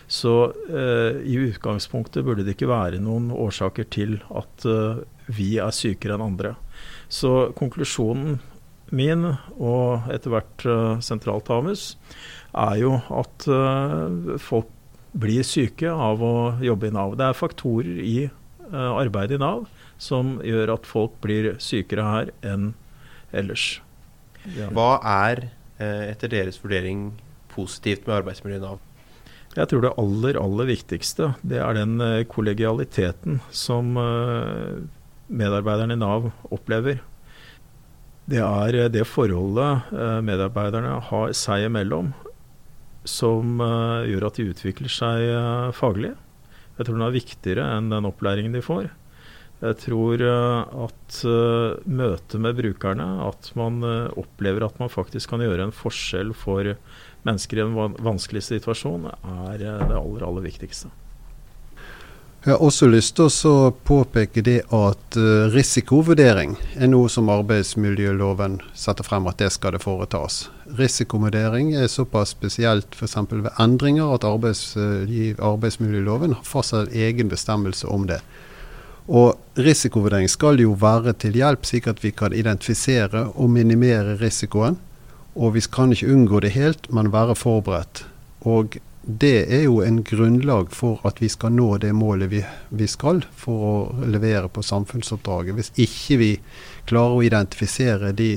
Så 0.07 0.35
uh, 0.71 1.19
i 1.19 1.35
utgangspunktet 1.49 2.23
burde 2.23 2.45
det 2.47 2.55
ikke 2.55 2.71
være 2.71 3.01
noen 3.03 3.27
årsaker 3.35 3.89
til 3.91 4.21
at 4.31 4.63
vi 5.27 5.57
er 5.59 5.75
sykere 5.75 6.15
enn 6.15 6.29
andre. 6.29 6.55
Så 7.11 7.51
konklusjonen 7.59 8.39
min, 8.91 9.25
og 9.55 10.11
etter 10.11 10.33
hvert 10.33 10.65
sentralt 11.03 11.49
Hamus, 11.51 11.95
er 12.51 12.77
jo 12.81 12.97
at 13.15 13.47
uh, 13.47 14.37
folk 14.41 14.69
blir 15.11 15.43
syke 15.47 15.91
av 15.91 16.21
å 16.23 16.35
jobbe 16.63 16.89
i 16.89 16.95
Nav. 16.95 17.15
Det 17.19 17.27
er 17.27 17.37
faktorer 17.37 18.03
i 18.03 18.17
uh, 18.27 18.91
arbeidet 18.99 19.39
i 19.39 19.41
Nav 19.41 19.65
som 20.01 20.39
gjør 20.45 20.75
at 20.77 20.87
folk 20.89 21.17
blir 21.23 21.53
sykere 21.61 22.05
her 22.07 22.31
enn 22.47 22.71
ellers. 23.35 23.81
Ja. 24.57 24.71
Hva 24.73 24.95
er 25.05 25.49
etter 25.81 26.29
deres 26.29 26.59
vurdering 26.61 27.11
positivt 27.49 28.07
med 28.07 28.19
arbeidsmiljøet 28.19 28.61
i 28.61 28.65
Nav? 28.65 28.81
Jeg 29.55 29.69
tror 29.69 29.83
det 29.83 29.91
aller, 29.99 30.37
aller 30.39 30.67
viktigste 30.69 31.31
det 31.45 31.59
er 31.61 31.77
den 31.77 32.01
kollegialiteten 32.31 33.39
som 33.53 33.93
medarbeiderne 35.29 35.97
i 35.97 36.01
Nav 36.01 36.29
opplever. 36.53 37.01
Det 38.31 38.39
er 38.39 38.87
det 38.93 39.03
forholdet 39.09 39.91
medarbeiderne 40.23 40.93
har 41.09 41.33
seg 41.35 41.65
imellom 41.67 42.13
som 43.03 43.59
uh, 43.59 44.07
gjør 44.07 44.27
at 44.29 44.37
de 44.39 44.45
utvikler 44.53 44.93
seg 44.93 45.25
faglig. 45.75 46.13
Jeg 46.77 46.87
tror 46.87 46.95
den 46.95 47.05
er 47.07 47.15
viktigere 47.17 47.65
enn 47.75 47.89
den 47.91 48.07
opplæringen 48.07 48.55
de 48.55 48.63
får. 48.63 48.87
Jeg 49.61 49.77
tror 49.83 50.23
at 50.25 51.17
møtet 51.85 52.37
med 52.41 52.55
brukerne, 52.57 53.09
at 53.27 53.51
man 53.59 53.83
opplever 54.17 54.65
at 54.65 54.79
man 54.81 54.89
faktisk 54.89 55.35
kan 55.35 55.43
gjøre 55.43 55.67
en 55.67 55.75
forskjell 55.75 56.33
for 56.33 56.71
mennesker 57.27 57.61
i 57.61 57.65
en 57.67 57.99
vanskelig 58.01 58.41
situasjon, 58.47 59.11
er 59.11 59.61
det 59.61 59.69
aller, 59.69 60.25
aller 60.25 60.47
viktigste. 60.47 60.89
Jeg 62.41 62.55
har 62.55 62.63
også 62.65 62.87
lyst 62.89 63.19
til 63.19 63.27
å 63.51 63.69
påpeke 63.85 64.41
det 64.41 64.63
at 64.73 65.13
uh, 65.13 65.51
risikovurdering 65.53 66.55
er 66.73 66.89
noe 66.89 67.05
som 67.13 67.29
arbeidsmiljøloven 67.29 68.55
setter 68.73 69.05
frem 69.05 69.29
at 69.29 69.37
det 69.37 69.51
skal 69.53 69.75
det 69.75 69.83
foretas. 69.83 70.47
Risikovurdering 70.79 71.75
er 71.77 71.85
såpass 71.85 72.33
spesielt 72.33 72.97
f.eks. 72.97 73.19
ved 73.29 73.51
endringer 73.61 74.15
at 74.15 74.25
arbeids, 74.25 74.73
arbeidsmiljøloven 74.73 76.33
har 76.39 76.49
fastsatt 76.49 76.89
en 76.89 77.05
egen 77.05 77.29
bestemmelse 77.29 77.85
om 77.85 78.09
det. 78.09 78.23
Og 79.05 79.37
Risikovurdering 79.61 80.25
skal 80.25 80.57
jo 80.65 80.73
være 80.81 81.13
til 81.21 81.37
hjelp, 81.37 81.69
slik 81.69 81.93
at 81.93 82.01
vi 82.01 82.09
kan 82.09 82.33
identifisere 82.33 83.27
og 83.35 83.53
minimere 83.53 84.17
risikoen. 84.17 84.81
Og 85.37 85.59
vi 85.59 85.61
kan 85.69 85.93
ikke 85.93 86.09
unngå 86.09 86.41
det 86.41 86.55
helt, 86.57 86.89
men 86.89 87.13
være 87.13 87.37
forberedt. 87.37 88.07
Og 88.49 88.81
det 89.01 89.53
er 89.53 89.63
jo 89.65 89.79
en 89.81 90.03
grunnlag 90.05 90.69
for 90.77 91.01
at 91.09 91.21
vi 91.21 91.29
skal 91.29 91.55
nå 91.55 91.77
det 91.81 91.89
målet 91.97 92.29
vi, 92.29 92.41
vi, 92.69 92.87
skal 92.87 93.23
for 93.33 93.63
å 93.65 94.05
levere 94.05 94.49
på 94.53 94.61
samfunnsoppdraget. 94.61 95.57
Hvis 95.57 95.71
ikke 95.81 96.17
vi 96.21 96.31
klarer 96.89 97.17
å 97.17 97.23
identifisere 97.25 98.11
de 98.13 98.35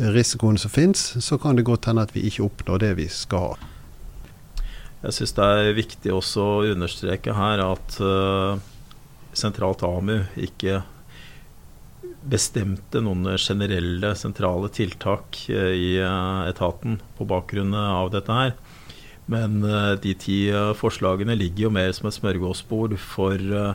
risikoene 0.00 0.60
som 0.60 0.72
finnes, 0.72 1.02
så 1.20 1.36
kan 1.38 1.58
det 1.58 1.66
godt 1.68 1.90
hende 1.90 2.06
at 2.06 2.16
vi 2.16 2.24
ikke 2.28 2.46
oppnår 2.46 2.80
det 2.86 2.94
vi 3.02 3.08
skal 3.12 3.52
ha. 3.52 3.68
Jeg 5.02 5.16
syns 5.16 5.34
det 5.34 5.44
er 5.44 5.76
viktig 5.76 6.12
også 6.14 6.42
å 6.46 6.66
understreke 6.72 7.34
her 7.34 7.60
at 7.64 7.96
uh, 7.98 8.54
sentralt 9.34 9.82
AMU 9.82 10.22
ikke 10.38 10.84
bestemte 12.22 13.00
noen 13.02 13.34
generelle, 13.34 14.12
sentrale 14.14 14.70
tiltak 14.72 15.40
uh, 15.50 15.72
i 15.74 15.96
uh, 15.98 16.46
etaten 16.46 17.00
på 17.18 17.26
bakgrunn 17.28 17.74
av 17.74 18.12
dette 18.14 18.38
her. 18.38 18.54
Men 19.30 19.62
uh, 19.62 19.94
de 20.02 20.14
ti 20.18 20.38
uh, 20.50 20.72
forslagene 20.76 21.36
ligger 21.38 21.68
jo 21.68 21.74
mer 21.74 21.92
som 21.94 22.08
et 22.08 22.16
smørgåsbord 22.16 22.96
for 23.00 23.38
uh, 23.38 23.74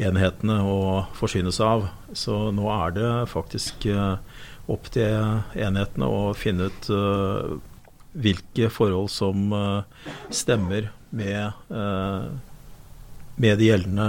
enhetene 0.00 0.58
å 0.66 1.04
forsyne 1.16 1.52
seg 1.54 1.66
av. 1.76 1.88
Så 2.16 2.48
nå 2.56 2.66
er 2.72 2.94
det 2.96 3.10
faktisk 3.30 3.86
opp 4.70 4.88
til 4.94 5.12
enhetene 5.60 6.08
å 6.08 6.30
finne 6.32 6.70
ut 6.70 6.88
hvilke 8.16 8.70
forhold 8.72 9.10
som 9.12 9.52
stemmer 10.32 10.88
med, 11.12 11.52
med 13.36 13.60
de 13.60 13.68
gjeldende 13.68 14.08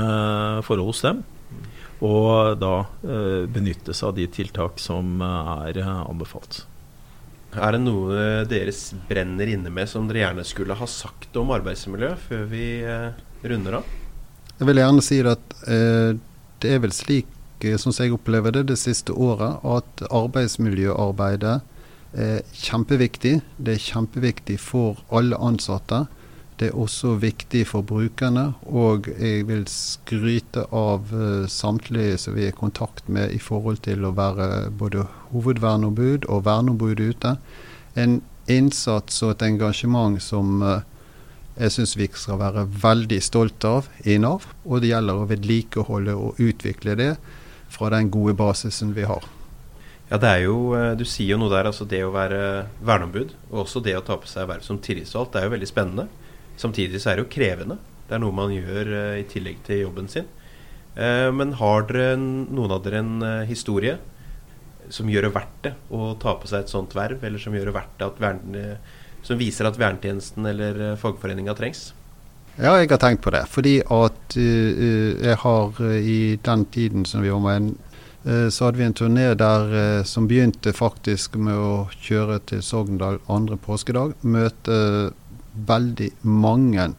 forhold 0.63 0.93
hos 0.93 1.03
dem. 1.03 1.21
Og 2.07 2.55
da 2.61 2.73
benytte 3.51 3.91
seg 3.91 4.13
av 4.13 4.17
de 4.21 4.31
tiltak 4.31 4.79
som 4.79 5.19
er 5.27 5.83
anbefalt. 5.83 6.63
Er 7.51 7.75
det 7.75 7.81
noe 7.83 8.45
deres 8.47 8.93
brenner 9.09 9.49
inne 9.51 9.71
med 9.73 9.89
som 9.91 10.05
dere 10.07 10.21
gjerne 10.23 10.45
skulle 10.47 10.77
ha 10.79 10.87
sagt 10.87 11.35
om 11.39 11.51
arbeidsmiljø 11.51 12.13
før 12.29 12.45
vi 12.51 12.67
eh, 12.87 13.09
runder 13.43 13.81
av? 13.81 13.89
Jeg 14.61 14.69
vil 14.69 14.79
gjerne 14.79 15.03
si 15.03 15.17
at 15.27 15.55
eh, 15.67 16.13
det 16.63 16.71
er 16.71 16.79
vel 16.83 16.95
slik, 16.95 17.27
eh, 17.59 17.75
som 17.81 17.91
jeg 17.91 18.15
opplever 18.15 18.55
det 18.55 18.69
det 18.71 18.79
siste 18.79 19.11
året, 19.11 19.59
at 19.67 20.05
arbeidsmiljøarbeidet 20.07 21.57
er 22.11 22.39
kjempeviktig. 22.55 23.39
Det 23.59 23.75
er 23.75 23.83
kjempeviktig 23.83 24.57
for 24.61 25.03
alle 25.11 25.39
ansatte. 25.39 26.05
Det 26.61 26.67
er 26.69 26.77
også 26.77 27.15
viktig 27.17 27.63
for 27.65 27.81
brukerne, 27.81 28.51
og 28.69 29.07
jeg 29.09 29.47
vil 29.49 29.63
skryte 29.65 30.67
av 30.69 31.09
uh, 31.09 31.47
samtlige 31.49 32.19
som 32.21 32.35
vi 32.37 32.45
er 32.45 32.53
i 32.53 32.57
kontakt 32.59 33.09
med 33.09 33.33
i 33.33 33.39
forhold 33.41 33.81
til 33.87 34.05
å 34.05 34.13
være 34.13 34.69
både 34.77 35.07
hovedverneombud 35.31 36.29
og 36.29 36.45
verneombud 36.45 37.01
ute. 37.01 37.33
En 37.97 38.19
innsats 38.45 39.23
og 39.25 39.33
et 39.33 39.47
engasjement 39.49 40.21
som 40.21 40.61
uh, 40.61 40.83
jeg 41.57 41.73
syns 41.73 41.97
vi 41.97 42.07
skal 42.13 42.37
være 42.43 42.67
veldig 42.85 43.19
stolte 43.25 43.73
av 43.81 43.89
i 44.05 44.21
Nav. 44.21 44.45
Og 44.69 44.85
det 44.85 44.93
gjelder 44.93 45.17
å 45.17 45.27
vedlikeholde 45.33 46.13
og 46.13 46.39
utvikle 46.45 46.95
det 46.99 47.15
fra 47.73 47.89
den 47.89 48.13
gode 48.13 48.37
basisen 48.37 48.93
vi 48.93 49.09
har. 49.09 49.25
Ja, 50.11 50.19
det 50.19 50.29
er 50.29 50.41
jo, 50.45 50.75
eh, 50.75 50.93
Du 50.95 51.05
sier 51.05 51.33
jo 51.33 51.41
noe 51.41 51.49
der, 51.49 51.65
altså 51.65 51.85
det 51.87 52.03
å 52.03 52.11
være 52.11 52.67
verneombud 52.83 53.33
og 53.49 53.65
også 53.65 53.81
det 53.81 53.97
å 53.97 54.03
ta 54.03 54.17
på 54.19 54.27
seg 54.27 54.47
verv 54.47 54.61
som 54.61 54.77
tillitsvalgt, 54.77 55.33
det 55.33 55.41
er 55.41 55.45
jo 55.47 55.55
veldig 55.55 55.69
spennende. 55.69 56.07
Samtidig 56.59 57.01
så 57.01 57.11
er 57.11 57.19
det 57.19 57.25
jo 57.25 57.33
krevende. 57.33 57.77
Det 58.11 58.17
er 58.17 58.23
noe 58.25 58.35
man 58.35 58.51
gjør 58.51 58.89
uh, 58.91 59.19
i 59.21 59.27
tillegg 59.29 59.61
til 59.63 59.85
jobben 59.85 60.09
sin. 60.11 60.25
Uh, 60.97 61.29
men 61.31 61.53
har 61.55 61.85
dere 61.87 62.17
noen 62.19 62.73
av 62.75 62.81
dere 62.83 62.99
en 62.99 63.13
uh, 63.23 63.45
historie 63.47 63.95
som 64.91 65.07
gjør 65.07 65.29
det 65.29 65.35
verdt 65.37 65.61
det 65.63 65.71
å 65.95 66.09
ta 66.19 66.33
på 66.35 66.49
seg 66.51 66.65
et 66.65 66.73
sånt 66.73 66.91
verv, 66.97 67.21
eller 67.23 67.39
som 67.39 67.55
verne, 67.55 68.63
som 69.23 69.39
viser 69.39 69.69
at 69.69 69.77
vernetjenesten 69.79 70.49
eller 70.49 70.97
fagforeninga 70.99 71.55
trengs? 71.55 71.93
Ja, 72.57 72.73
jeg 72.75 72.89
har 72.91 72.99
tenkt 72.99 73.23
på 73.23 73.31
det. 73.31 73.45
Fordi 73.47 73.77
at 73.87 74.35
jeg 74.35 75.37
har 75.45 75.79
i 75.95 76.17
den 76.43 76.65
tiden 76.73 77.07
som 77.07 77.23
vi 77.23 77.31
var 77.31 77.45
med 77.45 77.71
så 78.51 78.67
hadde 78.67 78.81
vi 78.81 78.89
en 78.89 78.97
turné 78.97 79.29
der 79.39 80.03
som 80.09 80.27
begynte 80.27 80.73
faktisk 80.75 81.39
med 81.39 81.55
å 81.55 81.87
kjøre 82.03 82.41
til 82.51 82.65
Sogndal 82.65 83.21
andre 83.31 83.55
påskedag. 83.61 84.17
Møte 84.27 84.81
veldig 85.53 86.11
mange 86.23 86.91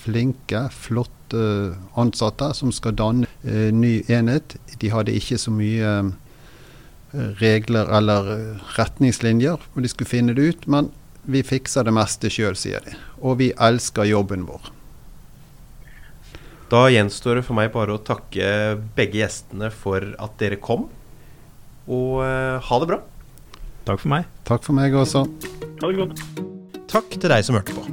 flinke, 0.00 0.68
flotte 0.72 1.76
ansatte 2.00 2.50
som 2.56 2.72
skal 2.74 2.96
danne 2.98 3.28
eh, 3.44 3.70
ny 3.74 4.00
enhet. 4.10 4.56
De 4.80 4.90
hadde 4.92 5.14
ikke 5.16 5.38
så 5.38 5.52
mye 5.54 5.92
eh, 6.00 7.30
regler 7.42 7.90
eller 8.00 8.32
eh, 8.34 8.66
retningslinjer, 8.78 9.60
og 9.74 9.84
de 9.84 9.92
skulle 9.92 10.10
finne 10.10 10.34
det 10.36 10.48
ut. 10.48 10.68
Men 10.70 10.90
vi 11.30 11.44
fikser 11.46 11.86
det 11.86 11.94
meste 11.94 12.32
sjøl, 12.32 12.56
sier 12.58 12.84
de. 12.86 12.96
Og 13.20 13.38
vi 13.42 13.52
elsker 13.60 14.08
jobben 14.08 14.46
vår. 14.48 14.72
Da 16.70 16.84
gjenstår 16.86 17.40
det 17.40 17.46
for 17.48 17.58
meg 17.58 17.72
bare 17.74 17.96
å 17.96 18.02
takke 18.02 18.78
begge 18.96 19.18
gjestene 19.24 19.72
for 19.74 20.12
at 20.22 20.36
dere 20.38 20.60
kom. 20.62 20.86
Og 21.90 22.20
uh, 22.22 22.62
ha 22.62 22.78
det 22.78 22.90
bra. 22.92 23.00
Takk 23.88 24.04
for 24.04 24.12
meg. 24.14 24.30
Takk 24.46 24.62
for 24.68 24.78
meg 24.78 24.94
også. 24.94 25.26
Ha 25.82 25.90
det 25.90 25.98
godt. 25.98 26.49
Takk 26.90 27.12
til 27.22 27.30
deg 27.30 27.44
som 27.46 27.54
hørte 27.54 27.74
på. 27.76 27.84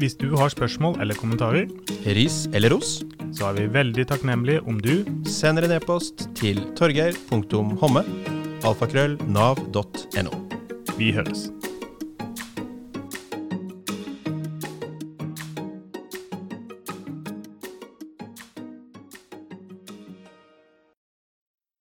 Hvis 0.00 0.16
du 0.18 0.32
har 0.40 0.50
spørsmål 0.50 0.96
eller 1.04 1.14
kommentarer, 1.14 1.68
ris 2.16 2.48
eller 2.50 2.74
ros, 2.74 3.04
så 3.36 3.50
er 3.50 3.60
vi 3.60 3.68
veldig 3.76 4.06
takknemlige 4.10 4.64
om 4.66 4.80
du 4.82 5.04
sender 5.30 5.68
en 5.68 5.76
e-post 5.76 6.26
til 6.40 6.58
torgeir.homme, 6.74 8.02
alfakrøll, 8.66 9.14
nav.no. 9.30 10.34
Vi 10.98 11.14
høres. 11.14 11.50